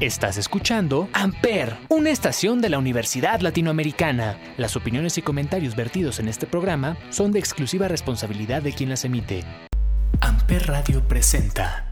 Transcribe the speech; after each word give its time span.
Estás 0.00 0.38
escuchando 0.38 1.10
Amper, 1.12 1.76
una 1.90 2.08
estación 2.08 2.62
de 2.62 2.70
la 2.70 2.78
Universidad 2.78 3.40
Latinoamericana. 3.40 4.38
Las 4.56 4.74
opiniones 4.74 5.18
y 5.18 5.22
comentarios 5.22 5.76
vertidos 5.76 6.20
en 6.20 6.28
este 6.28 6.46
programa 6.46 6.96
son 7.10 7.32
de 7.32 7.38
exclusiva 7.38 7.86
responsabilidad 7.86 8.62
de 8.62 8.72
quien 8.72 8.88
las 8.88 9.04
emite. 9.04 9.44
Amper 10.22 10.68
Radio 10.68 11.06
presenta. 11.06 11.84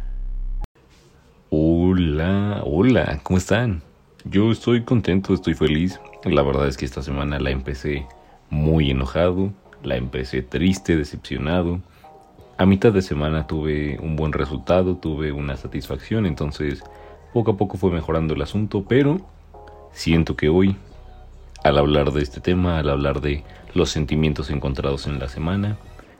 Hola, 1.50 2.62
hola, 2.64 3.20
¿cómo 3.22 3.36
están? 3.36 3.82
Yo 4.24 4.52
estoy 4.52 4.84
contento, 4.84 5.34
estoy 5.34 5.52
feliz. 5.52 6.00
La 6.24 6.40
verdad 6.40 6.66
es 6.66 6.78
que 6.78 6.86
esta 6.86 7.02
semana 7.02 7.38
la 7.38 7.50
empecé 7.50 8.06
muy 8.48 8.90
enojado, 8.90 9.52
la 9.82 9.96
empecé 9.96 10.40
triste, 10.40 10.96
decepcionado. 10.96 11.82
A 12.56 12.64
mitad 12.64 12.90
de 12.90 13.02
semana 13.02 13.46
tuve 13.46 13.98
un 14.00 14.16
buen 14.16 14.32
resultado, 14.32 14.96
tuve 14.96 15.30
una 15.30 15.58
satisfacción, 15.58 16.24
entonces 16.24 16.82
poco 17.32 17.52
a 17.52 17.56
poco 17.56 17.76
fue 17.76 17.90
mejorando 17.90 18.34
el 18.34 18.42
asunto, 18.42 18.84
pero 18.88 19.20
siento 19.92 20.36
que 20.36 20.48
hoy, 20.48 20.76
al 21.62 21.78
hablar 21.78 22.12
de 22.12 22.22
este 22.22 22.40
tema, 22.40 22.78
al 22.78 22.88
hablar 22.88 23.20
de 23.20 23.44
los 23.74 23.90
sentimientos 23.90 24.50
encontrados 24.50 25.06
en 25.06 25.18
la 25.18 25.28
semana, 25.28 25.76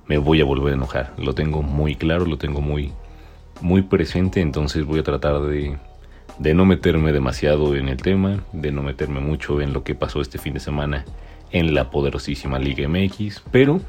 me 0.07 0.19
voy 0.19 0.41
a 0.41 0.45
volver 0.45 0.73
a 0.73 0.77
enojar. 0.77 1.13
Lo 1.19 1.35
tengo 1.35 1.63
muy 1.63 1.95
claro, 1.95 2.25
lo 2.25 2.39
tengo 2.39 2.61
muy, 2.61 2.93
muy 3.61 3.83
presente, 3.83 4.41
entonces 4.41 4.85
voy 4.85 5.01
a 5.01 5.05
tratar 5.05 5.41
de, 5.43 5.77
de 6.39 6.55
no 6.55 6.65
meterme 6.65 7.13
demasiado 7.13 7.75
en 7.75 7.89
el 7.89 7.99
tema, 7.99 8.43
de 8.53 8.73
no 8.73 8.83
meterme 8.83 9.21
mucho 9.21 9.61
en 9.61 9.73
lo 9.73 9.85
que 9.85 9.95
pasó 9.95 10.21
este 10.21 10.39
fin 10.39 10.55
de 10.55 10.61
semana 10.61 11.05
en 11.51 11.75
la 11.75 11.91
poderosísima 11.91 12.59
Liga 12.59 12.89
MX, 12.89 13.43
pero 13.51 13.81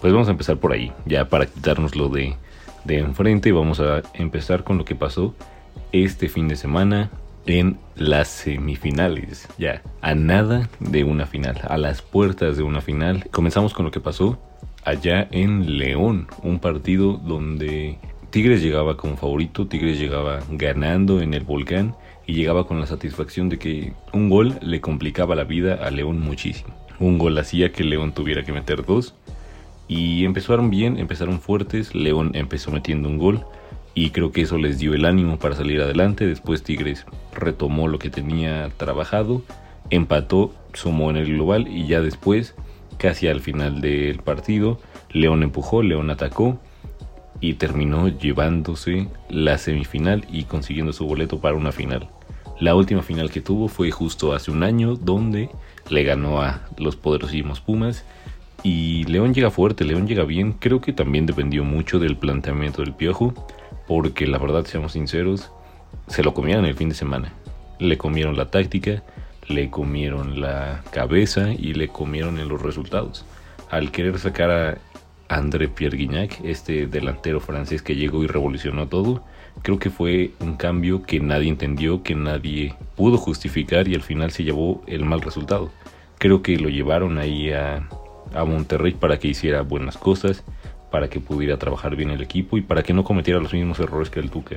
pues 0.00 0.12
vamos 0.12 0.28
a 0.28 0.32
empezar 0.32 0.58
por 0.58 0.72
ahí, 0.72 0.92
ya 1.04 1.28
para 1.28 1.46
quitárnoslo 1.46 2.08
de, 2.08 2.36
de 2.84 2.98
enfrente, 2.98 3.52
vamos 3.52 3.80
a 3.80 4.02
empezar 4.14 4.64
con 4.64 4.78
lo 4.78 4.84
que 4.84 4.94
pasó 4.94 5.34
este 6.04 6.28
fin 6.28 6.48
de 6.48 6.56
semana 6.56 7.10
en 7.46 7.78
las 7.94 8.28
semifinales, 8.28 9.48
ya 9.58 9.82
a 10.00 10.14
nada 10.14 10.68
de 10.80 11.04
una 11.04 11.26
final, 11.26 11.60
a 11.68 11.78
las 11.78 12.02
puertas 12.02 12.56
de 12.56 12.62
una 12.62 12.80
final. 12.80 13.26
Comenzamos 13.30 13.72
con 13.72 13.84
lo 13.84 13.90
que 13.90 14.00
pasó 14.00 14.38
allá 14.84 15.28
en 15.30 15.78
León, 15.78 16.26
un 16.42 16.58
partido 16.58 17.14
donde 17.14 17.98
Tigres 18.30 18.62
llegaba 18.62 18.96
como 18.96 19.16
favorito, 19.16 19.66
Tigres 19.66 19.98
llegaba 19.98 20.40
ganando 20.50 21.20
en 21.20 21.34
el 21.34 21.44
volcán 21.44 21.94
y 22.26 22.34
llegaba 22.34 22.66
con 22.66 22.80
la 22.80 22.86
satisfacción 22.86 23.48
de 23.48 23.58
que 23.58 23.92
un 24.12 24.28
gol 24.28 24.58
le 24.60 24.80
complicaba 24.80 25.34
la 25.34 25.44
vida 25.44 25.74
a 25.74 25.90
León 25.90 26.20
muchísimo. 26.20 26.74
Un 26.98 27.18
gol 27.18 27.38
hacía 27.38 27.72
que 27.72 27.84
León 27.84 28.12
tuviera 28.12 28.44
que 28.44 28.52
meter 28.52 28.84
dos 28.84 29.14
y 29.88 30.24
empezaron 30.24 30.70
bien, 30.70 30.98
empezaron 30.98 31.40
fuertes, 31.40 31.94
León 31.94 32.32
empezó 32.34 32.72
metiendo 32.72 33.08
un 33.08 33.18
gol 33.18 33.46
y 33.96 34.10
creo 34.10 34.30
que 34.30 34.42
eso 34.42 34.58
les 34.58 34.78
dio 34.78 34.92
el 34.92 35.06
ánimo 35.06 35.38
para 35.38 35.56
salir 35.56 35.80
adelante. 35.80 36.26
Después 36.26 36.62
Tigres 36.62 37.06
retomó 37.32 37.88
lo 37.88 37.98
que 37.98 38.10
tenía 38.10 38.68
trabajado, 38.76 39.42
empató, 39.88 40.54
sumó 40.74 41.08
en 41.10 41.16
el 41.16 41.32
global 41.32 41.66
y 41.66 41.86
ya 41.86 42.02
después, 42.02 42.54
casi 42.98 43.26
al 43.26 43.40
final 43.40 43.80
del 43.80 44.18
partido, 44.18 44.78
León 45.10 45.42
empujó, 45.42 45.82
León 45.82 46.10
atacó 46.10 46.60
y 47.40 47.54
terminó 47.54 48.08
llevándose 48.08 49.08
la 49.30 49.56
semifinal 49.56 50.26
y 50.30 50.44
consiguiendo 50.44 50.92
su 50.92 51.06
boleto 51.06 51.40
para 51.40 51.56
una 51.56 51.72
final. 51.72 52.10
La 52.60 52.74
última 52.74 53.00
final 53.00 53.30
que 53.30 53.40
tuvo 53.40 53.68
fue 53.68 53.90
justo 53.90 54.34
hace 54.34 54.50
un 54.50 54.62
año 54.62 54.96
donde 54.96 55.48
le 55.88 56.04
ganó 56.04 56.42
a 56.42 56.60
los 56.76 56.96
poderosísimos 56.96 57.62
Pumas 57.62 58.04
y 58.62 59.04
León 59.04 59.32
llega 59.32 59.50
fuerte, 59.50 59.84
León 59.84 60.06
llega 60.06 60.24
bien, 60.24 60.52
creo 60.52 60.82
que 60.82 60.92
también 60.92 61.24
dependió 61.24 61.64
mucho 61.64 61.98
del 61.98 62.18
planteamiento 62.18 62.82
del 62.82 62.92
Piojo 62.92 63.32
porque 63.86 64.26
la 64.26 64.38
verdad, 64.38 64.64
seamos 64.64 64.92
sinceros, 64.92 65.50
se 66.08 66.22
lo 66.22 66.34
comieron 66.34 66.64
el 66.64 66.74
fin 66.74 66.88
de 66.88 66.94
semana. 66.94 67.32
Le 67.78 67.98
comieron 67.98 68.36
la 68.36 68.50
táctica, 68.50 69.02
le 69.48 69.70
comieron 69.70 70.40
la 70.40 70.82
cabeza 70.90 71.52
y 71.52 71.74
le 71.74 71.88
comieron 71.88 72.38
en 72.38 72.48
los 72.48 72.62
resultados. 72.62 73.24
Al 73.70 73.90
querer 73.90 74.18
sacar 74.18 74.50
a 74.50 74.78
André 75.28 75.68
Pierre 75.68 75.96
Guignac, 75.96 76.40
este 76.44 76.86
delantero 76.86 77.40
francés 77.40 77.82
que 77.82 77.96
llegó 77.96 78.22
y 78.22 78.26
revolucionó 78.26 78.88
todo, 78.88 79.24
creo 79.62 79.78
que 79.78 79.90
fue 79.90 80.32
un 80.40 80.56
cambio 80.56 81.02
que 81.02 81.20
nadie 81.20 81.48
entendió, 81.48 82.02
que 82.02 82.14
nadie 82.14 82.74
pudo 82.94 83.18
justificar 83.18 83.88
y 83.88 83.94
al 83.94 84.02
final 84.02 84.30
se 84.30 84.44
llevó 84.44 84.82
el 84.86 85.04
mal 85.04 85.20
resultado. 85.20 85.70
Creo 86.18 86.42
que 86.42 86.56
lo 86.58 86.68
llevaron 86.68 87.18
ahí 87.18 87.52
a, 87.52 87.88
a 88.34 88.44
Monterrey 88.44 88.92
para 88.92 89.18
que 89.18 89.28
hiciera 89.28 89.62
buenas 89.62 89.98
cosas, 89.98 90.44
para 90.90 91.08
que 91.08 91.20
pudiera 91.20 91.58
trabajar 91.58 91.96
bien 91.96 92.10
el 92.10 92.22
equipo 92.22 92.56
y 92.56 92.62
para 92.62 92.82
que 92.82 92.92
no 92.92 93.04
cometiera 93.04 93.40
los 93.40 93.52
mismos 93.52 93.78
errores 93.80 94.10
que 94.10 94.20
el 94.20 94.30
Tuca. 94.30 94.56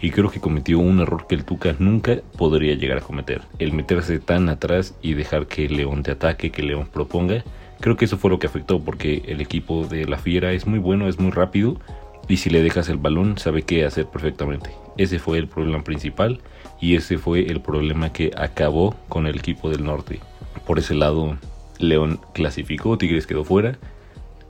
Y 0.00 0.10
creo 0.10 0.30
que 0.30 0.40
cometió 0.40 0.78
un 0.78 1.00
error 1.00 1.26
que 1.26 1.34
el 1.34 1.44
Tuca 1.44 1.74
nunca 1.78 2.18
podría 2.36 2.74
llegar 2.74 2.98
a 2.98 3.02
cometer. 3.02 3.42
El 3.58 3.72
meterse 3.72 4.18
tan 4.18 4.48
atrás 4.48 4.94
y 5.02 5.14
dejar 5.14 5.46
que 5.46 5.68
León 5.68 6.02
te 6.02 6.10
ataque, 6.10 6.50
que 6.50 6.62
León 6.62 6.88
proponga. 6.92 7.42
Creo 7.80 7.96
que 7.96 8.04
eso 8.04 8.18
fue 8.18 8.30
lo 8.30 8.38
que 8.38 8.46
afectó 8.46 8.80
porque 8.80 9.22
el 9.26 9.40
equipo 9.40 9.86
de 9.86 10.04
la 10.04 10.18
Fiera 10.18 10.52
es 10.52 10.66
muy 10.66 10.78
bueno, 10.78 11.08
es 11.08 11.18
muy 11.18 11.30
rápido 11.30 11.80
y 12.28 12.38
si 12.38 12.50
le 12.50 12.62
dejas 12.62 12.88
el 12.88 12.96
balón 12.96 13.38
sabe 13.38 13.62
qué 13.62 13.84
hacer 13.84 14.06
perfectamente. 14.06 14.70
Ese 14.96 15.18
fue 15.18 15.38
el 15.38 15.48
problema 15.48 15.82
principal 15.84 16.40
y 16.80 16.96
ese 16.96 17.18
fue 17.18 17.46
el 17.50 17.60
problema 17.60 18.12
que 18.12 18.30
acabó 18.36 18.94
con 19.08 19.26
el 19.26 19.36
equipo 19.38 19.70
del 19.70 19.84
norte. 19.84 20.20
Por 20.66 20.78
ese 20.78 20.94
lado, 20.94 21.36
León 21.78 22.20
clasificó, 22.32 22.96
Tigres 22.98 23.26
quedó 23.26 23.44
fuera 23.44 23.78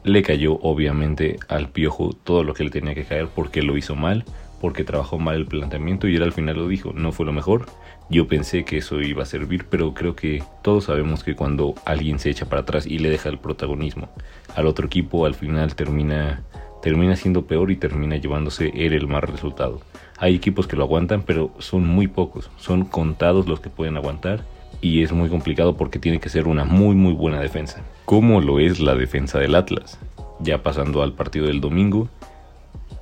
le 0.05 0.23
cayó 0.23 0.59
obviamente 0.61 1.39
al 1.49 1.71
piojo 1.71 2.13
todo 2.13 2.45
lo 2.45 2.55
que 2.55 2.65
le 2.65 2.71
tenía 2.71 2.95
que 2.95 3.05
caer 3.05 3.29
porque 3.35 3.63
lo 3.63 3.77
hizo 3.77 3.97
mal, 3.97 4.25
porque 4.61 4.85
trabajó 4.85 5.19
mal 5.19 5.37
el 5.37 5.47
planteamiento 5.47 6.07
y 6.07 6.17
él 6.17 6.23
al 6.23 6.33
final 6.33 6.57
lo 6.57 6.69
dijo, 6.69 6.93
no 6.93 7.11
fue 7.11 7.27
lo 7.27 7.33
mejor. 7.33 7.67
Yo 8.11 8.29
pensé 8.29 8.65
que 8.65 8.79
eso 8.79 9.01
iba 9.01 9.23
a 9.23 9.27
servir, 9.27 9.65
pero 9.69 9.95
creo 9.95 10.15
que 10.15 10.43
todos 10.63 10.85
sabemos 10.85 11.25
que 11.25 11.35
cuando 11.35 11.75
alguien 11.87 12.19
se 12.19 12.31
echa 12.31 12.47
para 12.47 12.63
atrás 12.63 12.87
y 12.87 12.99
le 12.99 13.09
deja 13.09 13.31
el 13.31 13.39
protagonismo 13.39 14.11
al 14.55 14.67
otro 14.67 14.87
equipo, 14.87 15.25
al 15.25 15.35
final 15.35 15.75
termina 15.75 16.43
termina 16.83 17.17
siendo 17.17 17.47
peor 17.47 17.71
y 17.71 17.77
termina 17.77 18.17
llevándose 18.17 18.71
el 18.75 19.07
mal 19.07 19.23
resultado. 19.23 19.81
Hay 20.19 20.35
equipos 20.35 20.67
que 20.67 20.77
lo 20.77 20.85
aguantan, 20.85 21.23
pero 21.23 21.51
son 21.59 21.87
muy 21.87 22.09
pocos, 22.09 22.51
son 22.59 22.85
contados 22.85 23.49
los 23.49 23.61
que 23.61 23.71
pueden 23.71 23.97
aguantar 23.97 24.45
y 24.85 25.03
es 25.03 25.13
muy 25.13 25.31
complicado 25.31 25.79
porque 25.79 25.99
tiene 25.99 26.21
que 26.21 26.29
ser 26.29 26.47
una 26.47 26.67
muy 26.67 26.95
muy 26.95 27.15
buena 27.15 27.41
defensa, 27.41 27.81
como 28.05 28.43
lo 28.43 28.61
es 28.61 28.81
la 28.81 28.95
defensa 28.95 29.39
del 29.39 29.55
Atlas. 29.55 29.99
Ya 30.41 30.63
pasando 30.63 31.03
al 31.03 31.15
partido 31.15 31.47
del 31.47 31.63
domingo, 31.63 32.11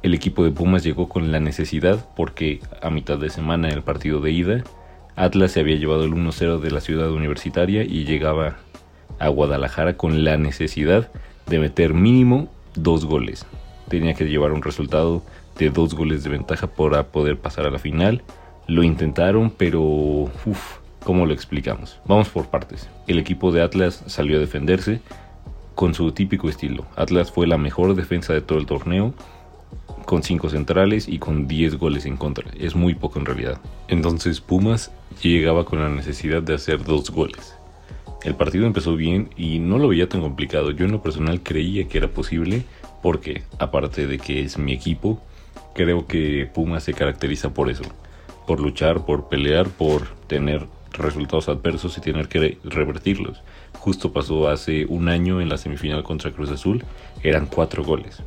el 0.05 0.15
equipo 0.15 0.45
de 0.45 0.53
Pumas 0.53 0.85
llegó 0.85 1.09
con 1.09 1.33
la 1.33 1.41
necesidad 1.41 2.07
porque 2.15 2.61
a 2.83 2.91
mitad 2.91 3.19
de 3.19 3.31
semana 3.31 3.69
en 3.69 3.75
el 3.75 3.83
partido 3.83 4.21
de 4.21 4.31
ida, 4.31 4.63
Atlas 5.17 5.51
se 5.51 5.59
había 5.59 5.75
llevado 5.75 6.05
el 6.05 6.13
1-0 6.13 6.61
de 6.61 6.71
la 6.71 6.81
ciudad 6.81 7.11
universitaria 7.11 7.83
y 7.83 8.05
llegaba 8.05 8.59
a 9.19 9.29
Guadalajara 9.29 9.97
con 9.97 10.23
la 10.23 10.37
necesidad 10.37 11.11
de 11.47 11.59
meter 11.59 11.95
mínimo 11.95 12.49
dos 12.77 13.07
goles. 13.07 13.45
Tenía 13.89 14.15
que 14.15 14.29
llevar 14.29 14.53
un 14.53 14.63
resultado 14.63 15.25
de 15.59 15.71
dos 15.71 15.95
goles 15.95 16.23
de 16.23 16.31
ventaja 16.31 16.69
para 16.69 17.09
poder 17.09 17.39
pasar 17.39 17.67
a 17.67 17.71
la 17.71 17.81
final. 17.81 18.23
Lo 18.69 18.85
intentaron, 18.85 19.51
pero 19.51 19.83
uf, 19.83 20.82
¿Cómo 21.05 21.27
lo 21.27 21.35
explicamos? 21.35 21.99
Vamos 22.07 22.29
por 22.29 22.47
partes. 22.47 22.89
El 23.09 23.19
equipo 23.19 23.51
de 23.51 23.63
Atlas 23.63 24.05
salió 24.07 24.37
a 24.37 24.41
defenderse 24.41 25.01
con 25.75 25.95
su 25.95 26.13
típico 26.13 26.49
estilo. 26.49 26.87
Atlas 26.95 27.33
fue 27.33 27.49
la 27.49 27.59
mejor 27.59 27.97
defensa 27.97 28.33
de 28.33 28.41
todo 28.41 28.59
el 28.59 28.67
torneo, 28.67 29.13
con 30.07 30.23
5 30.23 30.51
centrales 30.51 31.09
y 31.09 31.19
con 31.19 31.49
10 31.49 31.77
goles 31.77 32.07
en 32.07 32.17
contra. 32.17 32.49
Es 32.57 32.77
muy 32.77 32.95
poco 32.95 33.19
en 33.19 33.27
realidad. 33.27 33.61
Entonces 33.89 34.41
Pumas 34.41 34.93
llegaba 35.23 35.65
con 35.65 35.81
la 35.81 35.89
necesidad 35.89 36.41
de 36.43 36.55
hacer 36.55 36.85
dos 36.85 37.11
goles. 37.11 37.57
El 38.23 38.37
partido 38.37 38.67
empezó 38.67 38.95
bien 38.95 39.31
y 39.37 39.59
no 39.59 39.79
lo 39.79 39.89
veía 39.89 40.09
tan 40.09 40.21
complicado. 40.21 40.71
Yo 40.71 40.85
en 40.85 40.93
lo 40.93 41.03
personal 41.03 41.43
creía 41.43 41.89
que 41.89 41.99
era 41.99 42.09
posible 42.09 42.63
porque, 43.03 43.43
aparte 43.59 44.07
de 44.07 44.19
que 44.19 44.43
es 44.43 44.57
mi 44.57 44.73
equipo, 44.73 45.21
creo 45.75 46.07
que 46.07 46.49
Pumas 46.53 46.85
se 46.85 46.95
caracteriza 46.95 47.53
por 47.53 47.69
eso. 47.71 47.83
Por 48.47 48.61
luchar, 48.61 49.05
por 49.05 49.29
pelear, 49.29 49.69
por 49.69 50.07
tener 50.29 50.67
resultados 50.93 51.49
adversos 51.49 51.97
y 51.99 52.01
tener 52.01 52.29
que 52.29 52.59
revertirlos. 52.65 53.43
Justo 53.79 54.13
pasó 54.13 54.49
hace 54.49 54.87
un 54.87 55.09
año 55.09 55.41
en 55.41 55.49
la 55.49 55.57
semifinal 55.57 56.03
contra 56.03 56.33
Cruz 56.33 56.51
Azul, 56.51 56.85
eran 57.23 57.47
cuatro 57.47 57.85
goles. 57.85 58.23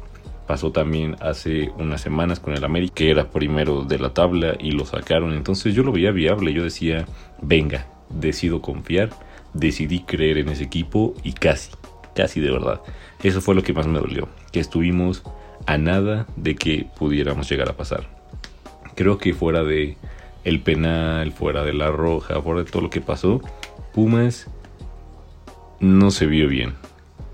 Pasó 0.47 0.71
también 0.71 1.15
hace 1.21 1.71
unas 1.77 2.01
semanas 2.01 2.39
con 2.39 2.53
el 2.53 2.63
América, 2.63 2.93
que 2.95 3.09
era 3.09 3.31
primero 3.31 3.83
de 3.83 3.97
la 3.97 4.13
tabla 4.13 4.55
y 4.59 4.71
lo 4.71 4.85
sacaron. 4.85 5.33
Entonces 5.33 5.73
yo 5.73 5.83
lo 5.83 5.91
veía 5.91 6.11
viable, 6.11 6.53
yo 6.53 6.63
decía, 6.63 7.05
venga, 7.41 7.87
decido 8.09 8.61
confiar, 8.61 9.09
decidí 9.53 10.01
creer 10.01 10.37
en 10.37 10.49
ese 10.49 10.63
equipo 10.63 11.15
y 11.23 11.33
casi, 11.33 11.71
casi 12.15 12.41
de 12.41 12.51
verdad. 12.51 12.81
Eso 13.23 13.41
fue 13.41 13.55
lo 13.55 13.63
que 13.63 13.73
más 13.73 13.87
me 13.87 13.99
dolió, 13.99 14.29
que 14.51 14.59
estuvimos 14.59 15.23
a 15.65 15.77
nada 15.79 16.27
de 16.35 16.55
que 16.55 16.85
pudiéramos 16.95 17.49
llegar 17.49 17.69
a 17.69 17.77
pasar. 17.77 18.07
Creo 18.95 19.17
que 19.17 19.33
fuera 19.33 19.63
de 19.63 19.97
el 20.45 20.61
penal, 20.61 21.31
fuera 21.33 21.63
de 21.63 21.73
la 21.73 21.91
roja, 21.91 22.41
fuera 22.41 22.63
de 22.63 22.71
todo 22.71 22.83
lo 22.83 22.89
que 22.89 23.01
pasó, 23.01 23.41
Pumas 23.93 24.47
no 25.79 26.11
se 26.11 26.27
vio 26.27 26.47
bien. 26.47 26.75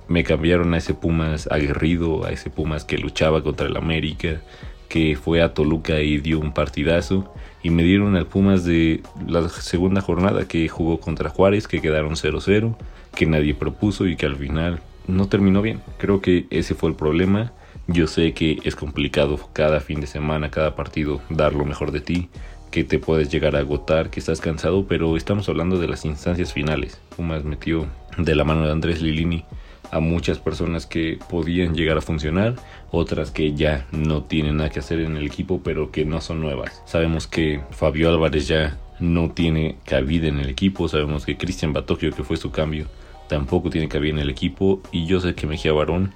Me 0.08 0.24
cambiaron 0.24 0.74
a 0.74 0.78
ese 0.78 0.94
Pumas 0.94 1.48
aguerrido, 1.52 2.26
a 2.26 2.32
ese 2.32 2.50
Pumas 2.50 2.86
que 2.86 2.98
luchaba 2.98 3.44
contra 3.44 3.68
el 3.68 3.78
América, 3.78 4.42
que 4.90 5.16
fue 5.16 5.42
a 5.42 5.54
Toluca 5.54 6.02
y 6.02 6.18
dio 6.18 6.40
un 6.40 6.54
partidazo. 6.54 7.34
Y 7.64 7.70
me 7.70 7.84
dieron 7.84 8.16
al 8.16 8.26
Pumas 8.26 8.66
de 8.66 9.04
la 9.28 9.48
segunda 9.50 10.02
jornada 10.02 10.48
que 10.48 10.68
jugó 10.68 11.00
contra 11.00 11.30
Juárez, 11.30 11.68
que 11.68 11.82
quedaron 11.82 12.16
0-0, 12.16 12.76
que 13.16 13.26
nadie 13.26 13.54
propuso 13.54 14.08
y 14.08 14.16
que 14.16 14.26
al 14.26 14.36
final 14.36 14.82
no 15.08 15.28
terminó 15.28 15.62
bien. 15.62 15.82
Creo 15.98 16.22
que 16.22 16.48
ese 16.50 16.76
fue 16.76 16.90
el 16.90 16.96
problema. 16.96 17.54
Yo 17.88 18.08
sé 18.08 18.34
que 18.34 18.60
es 18.64 18.76
complicado 18.76 19.38
cada 19.54 19.80
fin 19.80 20.02
de 20.02 20.08
semana, 20.08 20.50
cada 20.50 20.76
partido, 20.76 21.22
dar 21.30 21.54
lo 21.54 21.66
mejor 21.66 21.92
de 21.92 22.00
ti, 22.00 22.30
que 22.72 22.84
te 22.84 23.00
puedes 23.00 23.30
llegar 23.30 23.56
a 23.56 23.60
agotar, 23.60 24.10
que 24.10 24.20
estás 24.20 24.42
cansado, 24.42 24.88
pero 24.88 25.16
estamos 25.18 25.48
hablando 25.50 25.78
de 25.78 25.88
las 25.88 26.06
instancias 26.06 26.54
finales. 26.54 27.00
Pumas 27.16 27.44
metió 27.44 27.86
de 28.18 28.34
la 28.34 28.44
mano 28.44 28.66
de 28.66 28.72
Andrés 28.72 29.02
Lilini 29.02 29.46
a 29.92 30.00
muchas 30.00 30.40
personas 30.40 30.86
que 30.86 31.20
podían 31.30 31.76
llegar 31.76 31.98
a 31.98 32.02
funcionar, 32.02 32.56
otras 32.92 33.30
que 33.30 33.54
ya 33.54 33.86
no 33.92 34.24
tienen 34.24 34.58
nada 34.58 34.70
que 34.70 34.80
hacer 34.80 35.02
en 35.02 35.18
el 35.18 35.26
equipo, 35.26 35.62
pero 35.64 35.92
que 35.92 36.06
no 36.06 36.22
son 36.22 36.40
nuevas. 36.40 36.82
Sabemos 36.86 37.28
que 37.28 37.60
Fabio 37.72 38.10
Álvarez 38.10 38.48
ya 38.48 38.80
no 39.00 39.32
tiene 39.32 39.76
cabida 39.84 40.30
en 40.30 40.40
el 40.40 40.50
equipo, 40.50 40.88
sabemos 40.88 41.26
que 41.26 41.38
Cristian 41.38 41.74
Batocchio, 41.74 42.12
que 42.12 42.24
fue 42.24 42.38
su 42.38 42.52
cambio, 42.52 42.88
tampoco 43.28 43.70
tiene 43.70 43.90
cabida 43.90 44.14
en 44.14 44.20
el 44.20 44.30
equipo, 44.30 44.82
y 44.94 45.06
yo 45.08 45.20
sé 45.20 45.36
que 45.36 45.46
Mejía 45.46 45.74
Barón 45.74 46.14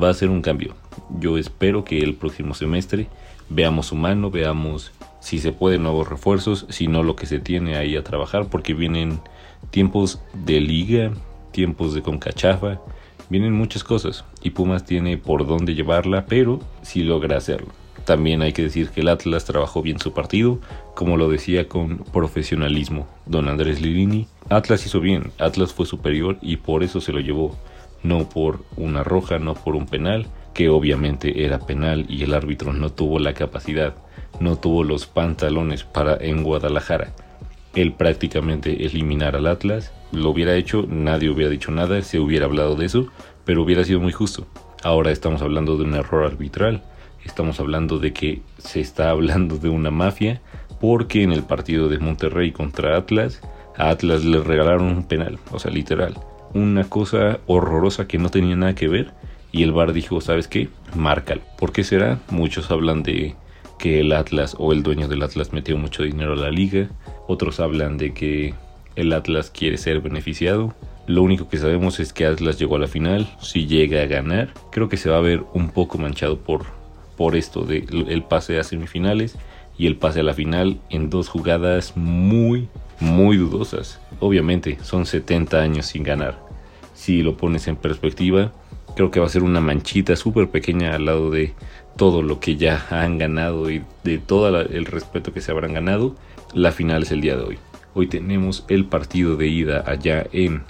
va 0.00 0.10
a 0.10 0.14
ser 0.14 0.30
un 0.30 0.42
cambio. 0.42 0.76
Yo 1.18 1.36
espero 1.36 1.84
que 1.84 1.98
el 1.98 2.14
próximo 2.14 2.54
semestre 2.54 3.08
veamos 3.48 3.86
su 3.86 3.96
mano, 3.96 4.30
veamos 4.30 4.92
si 5.26 5.40
se 5.40 5.50
pueden 5.50 5.82
nuevos 5.82 6.08
refuerzos, 6.08 6.66
si 6.68 6.86
no 6.86 7.02
lo 7.02 7.16
que 7.16 7.26
se 7.26 7.40
tiene 7.40 7.76
ahí 7.76 7.96
a 7.96 8.04
trabajar, 8.04 8.46
porque 8.48 8.74
vienen 8.74 9.18
tiempos 9.70 10.20
de 10.34 10.60
liga, 10.60 11.10
tiempos 11.50 11.94
de 11.94 12.02
concachafa, 12.02 12.80
vienen 13.28 13.52
muchas 13.52 13.82
cosas 13.82 14.24
y 14.40 14.50
Pumas 14.50 14.84
tiene 14.84 15.18
por 15.18 15.44
dónde 15.44 15.74
llevarla, 15.74 16.26
pero 16.26 16.60
si 16.82 17.02
logra 17.02 17.38
hacerlo. 17.38 17.72
También 18.04 18.40
hay 18.40 18.52
que 18.52 18.62
decir 18.62 18.90
que 18.90 19.00
el 19.00 19.08
Atlas 19.08 19.44
trabajó 19.44 19.82
bien 19.82 19.98
su 19.98 20.12
partido, 20.12 20.60
como 20.94 21.16
lo 21.16 21.28
decía 21.28 21.66
con 21.66 22.04
profesionalismo 22.12 23.08
don 23.26 23.48
Andrés 23.48 23.80
Lirini. 23.80 24.28
Atlas 24.48 24.86
hizo 24.86 25.00
bien, 25.00 25.32
Atlas 25.40 25.72
fue 25.72 25.86
superior 25.86 26.38
y 26.40 26.58
por 26.58 26.84
eso 26.84 27.00
se 27.00 27.10
lo 27.10 27.18
llevó, 27.18 27.56
no 28.04 28.28
por 28.28 28.62
una 28.76 29.02
roja, 29.02 29.40
no 29.40 29.54
por 29.54 29.74
un 29.74 29.86
penal, 29.86 30.28
que 30.56 30.70
obviamente 30.70 31.44
era 31.44 31.58
penal 31.58 32.06
y 32.08 32.22
el 32.22 32.32
árbitro 32.32 32.72
no 32.72 32.88
tuvo 32.88 33.18
la 33.18 33.34
capacidad, 33.34 33.94
no 34.40 34.56
tuvo 34.56 34.84
los 34.84 35.04
pantalones 35.06 35.84
para 35.84 36.16
en 36.16 36.42
Guadalajara. 36.42 37.12
Él 37.74 37.92
prácticamente 37.92 38.86
eliminar 38.86 39.36
al 39.36 39.48
Atlas, 39.48 39.92
lo 40.12 40.30
hubiera 40.30 40.54
hecho, 40.54 40.86
nadie 40.88 41.28
hubiera 41.28 41.50
dicho 41.50 41.72
nada, 41.72 42.00
se 42.00 42.20
hubiera 42.20 42.46
hablado 42.46 42.74
de 42.74 42.86
eso, 42.86 43.08
pero 43.44 43.62
hubiera 43.62 43.84
sido 43.84 44.00
muy 44.00 44.12
justo. 44.12 44.46
Ahora 44.82 45.10
estamos 45.10 45.42
hablando 45.42 45.76
de 45.76 45.84
un 45.84 45.94
error 45.94 46.24
arbitral, 46.24 46.82
estamos 47.22 47.60
hablando 47.60 47.98
de 47.98 48.14
que 48.14 48.40
se 48.56 48.80
está 48.80 49.10
hablando 49.10 49.58
de 49.58 49.68
una 49.68 49.90
mafia, 49.90 50.40
porque 50.80 51.22
en 51.22 51.32
el 51.32 51.42
partido 51.42 51.90
de 51.90 51.98
Monterrey 51.98 52.52
contra 52.52 52.96
Atlas, 52.96 53.42
a 53.76 53.90
Atlas 53.90 54.24
le 54.24 54.40
regalaron 54.40 54.86
un 54.86 55.06
penal, 55.06 55.38
o 55.52 55.58
sea, 55.58 55.70
literal. 55.70 56.18
Una 56.54 56.84
cosa 56.84 57.40
horrorosa 57.46 58.08
que 58.08 58.16
no 58.16 58.30
tenía 58.30 58.56
nada 58.56 58.74
que 58.74 58.88
ver 58.88 59.12
y 59.56 59.62
el 59.62 59.72
VAR 59.72 59.94
dijo, 59.94 60.20
¿sabes 60.20 60.48
qué? 60.48 60.68
Márcalo. 60.94 61.40
¿Por 61.58 61.72
qué 61.72 61.82
será? 61.82 62.20
Muchos 62.28 62.70
hablan 62.70 63.02
de 63.02 63.36
que 63.78 64.00
el 64.00 64.12
Atlas 64.12 64.54
o 64.58 64.74
el 64.74 64.82
dueño 64.82 65.08
del 65.08 65.22
Atlas 65.22 65.54
metió 65.54 65.78
mucho 65.78 66.02
dinero 66.02 66.34
a 66.34 66.36
la 66.36 66.50
liga. 66.50 66.90
Otros 67.26 67.58
hablan 67.58 67.96
de 67.96 68.12
que 68.12 68.52
el 68.96 69.14
Atlas 69.14 69.50
quiere 69.50 69.78
ser 69.78 70.02
beneficiado. 70.02 70.74
Lo 71.06 71.22
único 71.22 71.48
que 71.48 71.56
sabemos 71.56 72.00
es 72.00 72.12
que 72.12 72.26
Atlas 72.26 72.58
llegó 72.58 72.76
a 72.76 72.80
la 72.80 72.86
final. 72.86 73.34
Si 73.40 73.66
llega 73.66 74.02
a 74.02 74.06
ganar, 74.06 74.52
creo 74.70 74.90
que 74.90 74.98
se 74.98 75.08
va 75.08 75.16
a 75.16 75.22
ver 75.22 75.42
un 75.54 75.70
poco 75.70 75.96
manchado 75.96 76.38
por, 76.38 76.66
por 77.16 77.34
esto 77.34 77.64
de 77.64 77.86
el 78.08 78.24
pase 78.24 78.58
a 78.58 78.62
semifinales 78.62 79.38
y 79.78 79.86
el 79.86 79.96
pase 79.96 80.20
a 80.20 80.24
la 80.24 80.34
final 80.34 80.80
en 80.90 81.08
dos 81.08 81.30
jugadas 81.30 81.96
muy, 81.96 82.68
muy 83.00 83.38
dudosas. 83.38 84.02
Obviamente 84.20 84.76
son 84.82 85.06
70 85.06 85.62
años 85.62 85.86
sin 85.86 86.02
ganar. 86.02 86.44
Si 86.92 87.22
lo 87.22 87.38
pones 87.38 87.68
en 87.68 87.76
perspectiva, 87.76 88.52
creo 88.96 89.10
que 89.10 89.20
va 89.20 89.26
a 89.26 89.28
ser 89.30 89.42
una 89.42 89.60
manchita 89.60 90.16
súper 90.16 90.48
pequeña 90.48 90.94
al 90.94 91.04
lado 91.04 91.30
de 91.30 91.52
todo 91.96 92.22
lo 92.22 92.40
que 92.40 92.56
ya 92.56 92.84
han 92.90 93.18
ganado 93.18 93.70
y 93.70 93.82
de 94.04 94.18
todo 94.18 94.62
el 94.62 94.86
respeto 94.86 95.32
que 95.32 95.42
se 95.42 95.52
habrán 95.52 95.74
ganado. 95.74 96.16
La 96.54 96.72
final 96.72 97.02
es 97.02 97.12
el 97.12 97.20
día 97.20 97.36
de 97.36 97.44
hoy. 97.44 97.58
Hoy 97.94 98.08
tenemos 98.08 98.64
el 98.68 98.86
partido 98.86 99.36
de 99.36 99.48
ida 99.48 99.84
allá 99.86 100.26
en 100.32 100.62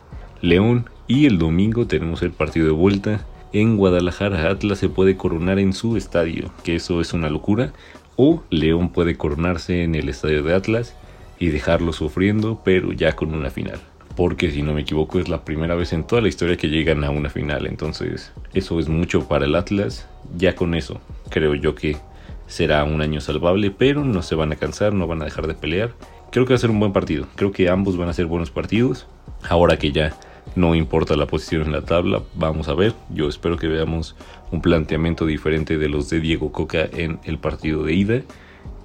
León 0.43 0.90
y 1.06 1.26
el 1.26 1.38
domingo 1.38 1.87
tenemos 1.87 2.23
el 2.23 2.32
partido 2.32 2.67
de 2.67 2.73
vuelta 2.73 3.25
en 3.52 3.76
Guadalajara. 3.76 4.50
Atlas 4.50 4.78
se 4.78 4.88
puede 4.88 5.17
coronar 5.17 5.61
en 5.61 5.73
su 5.73 5.96
estadio, 5.96 6.50
que 6.64 6.76
eso 6.76 7.00
es 7.00 7.12
una 7.12 7.31
locura. 7.31 7.73
O 8.17 8.43
León 8.50 8.90
puede 8.90 9.17
coronarse 9.17 9.84
en 9.84 9.94
el 9.94 10.08
estadio 10.08 10.43
de 10.43 10.55
Atlas 10.55 10.96
y 11.38 11.49
dejarlo 11.49 11.93
sufriendo, 11.93 12.61
pero 12.64 12.93
ya 12.93 13.14
con 13.14 13.34
una 13.34 13.50
final 13.50 13.81
porque 14.17 14.51
si 14.51 14.63
no 14.63 14.73
me 14.73 14.81
equivoco 14.81 15.21
es 15.21 15.29
la 15.29 15.45
primera 15.45 15.75
vez 15.75 15.93
en 15.93 16.05
toda 16.05 16.23
la 16.23 16.29
historia 16.29 16.57
que 16.57 16.69
llegan 16.69 17.05
a 17.05 17.11
una 17.11 17.29
final, 17.29 17.67
entonces 17.67 18.33
eso 18.55 18.81
es 18.81 18.89
mucho 18.89 19.29
para 19.29 19.45
el 19.45 19.55
Atlas, 19.55 20.09
ya 20.37 20.57
con 20.57 20.75
eso 20.75 21.01
creo 21.29 21.55
yo 21.55 21.75
que 21.75 21.99
será 22.47 22.83
un 22.85 23.03
año 23.03 23.21
salvable, 23.21 23.71
pero 23.71 24.05
no 24.05 24.23
se 24.23 24.35
van 24.35 24.53
a 24.53 24.57
cansar, 24.57 24.95
no 24.95 25.07
van 25.07 25.21
a 25.21 25.27
dejar 25.27 25.47
de 25.47 25.55
pelear, 25.55 25.93
creo 26.31 26.47
que 26.47 26.55
va 26.55 26.57
a 26.57 26.61
ser 26.61 26.71
un 26.71 26.81
buen 26.81 26.93
partido, 26.93 27.27
creo 27.37 27.53
que 27.53 27.69
ambos 27.69 27.97
van 27.97 28.09
a 28.09 28.15
ser 28.15 28.27
buenos 28.27 28.51
partidos, 28.51 29.07
ahora 29.49 29.79
que 29.79 29.93
ya 29.93 30.17
no 30.55 30.75
importa 30.75 31.17
la 31.17 31.27
posición 31.27 31.62
en 31.62 31.73
la 31.73 31.83
tabla, 31.83 32.23
vamos 32.35 32.69
a 32.69 32.75
ver, 32.75 32.95
yo 33.11 33.29
espero 33.29 33.59
que 33.59 33.69
veamos 33.69 34.17
un 34.51 34.62
planteamiento 34.62 35.27
diferente 35.27 35.77
de 35.77 35.89
los 35.89 36.09
de 36.09 36.21
Diego 36.21 36.53
Coca 36.53 36.89
en 36.91 37.19
el 37.25 37.39
partido 37.39 37.83
de 37.83 37.93
ida, 37.93 38.23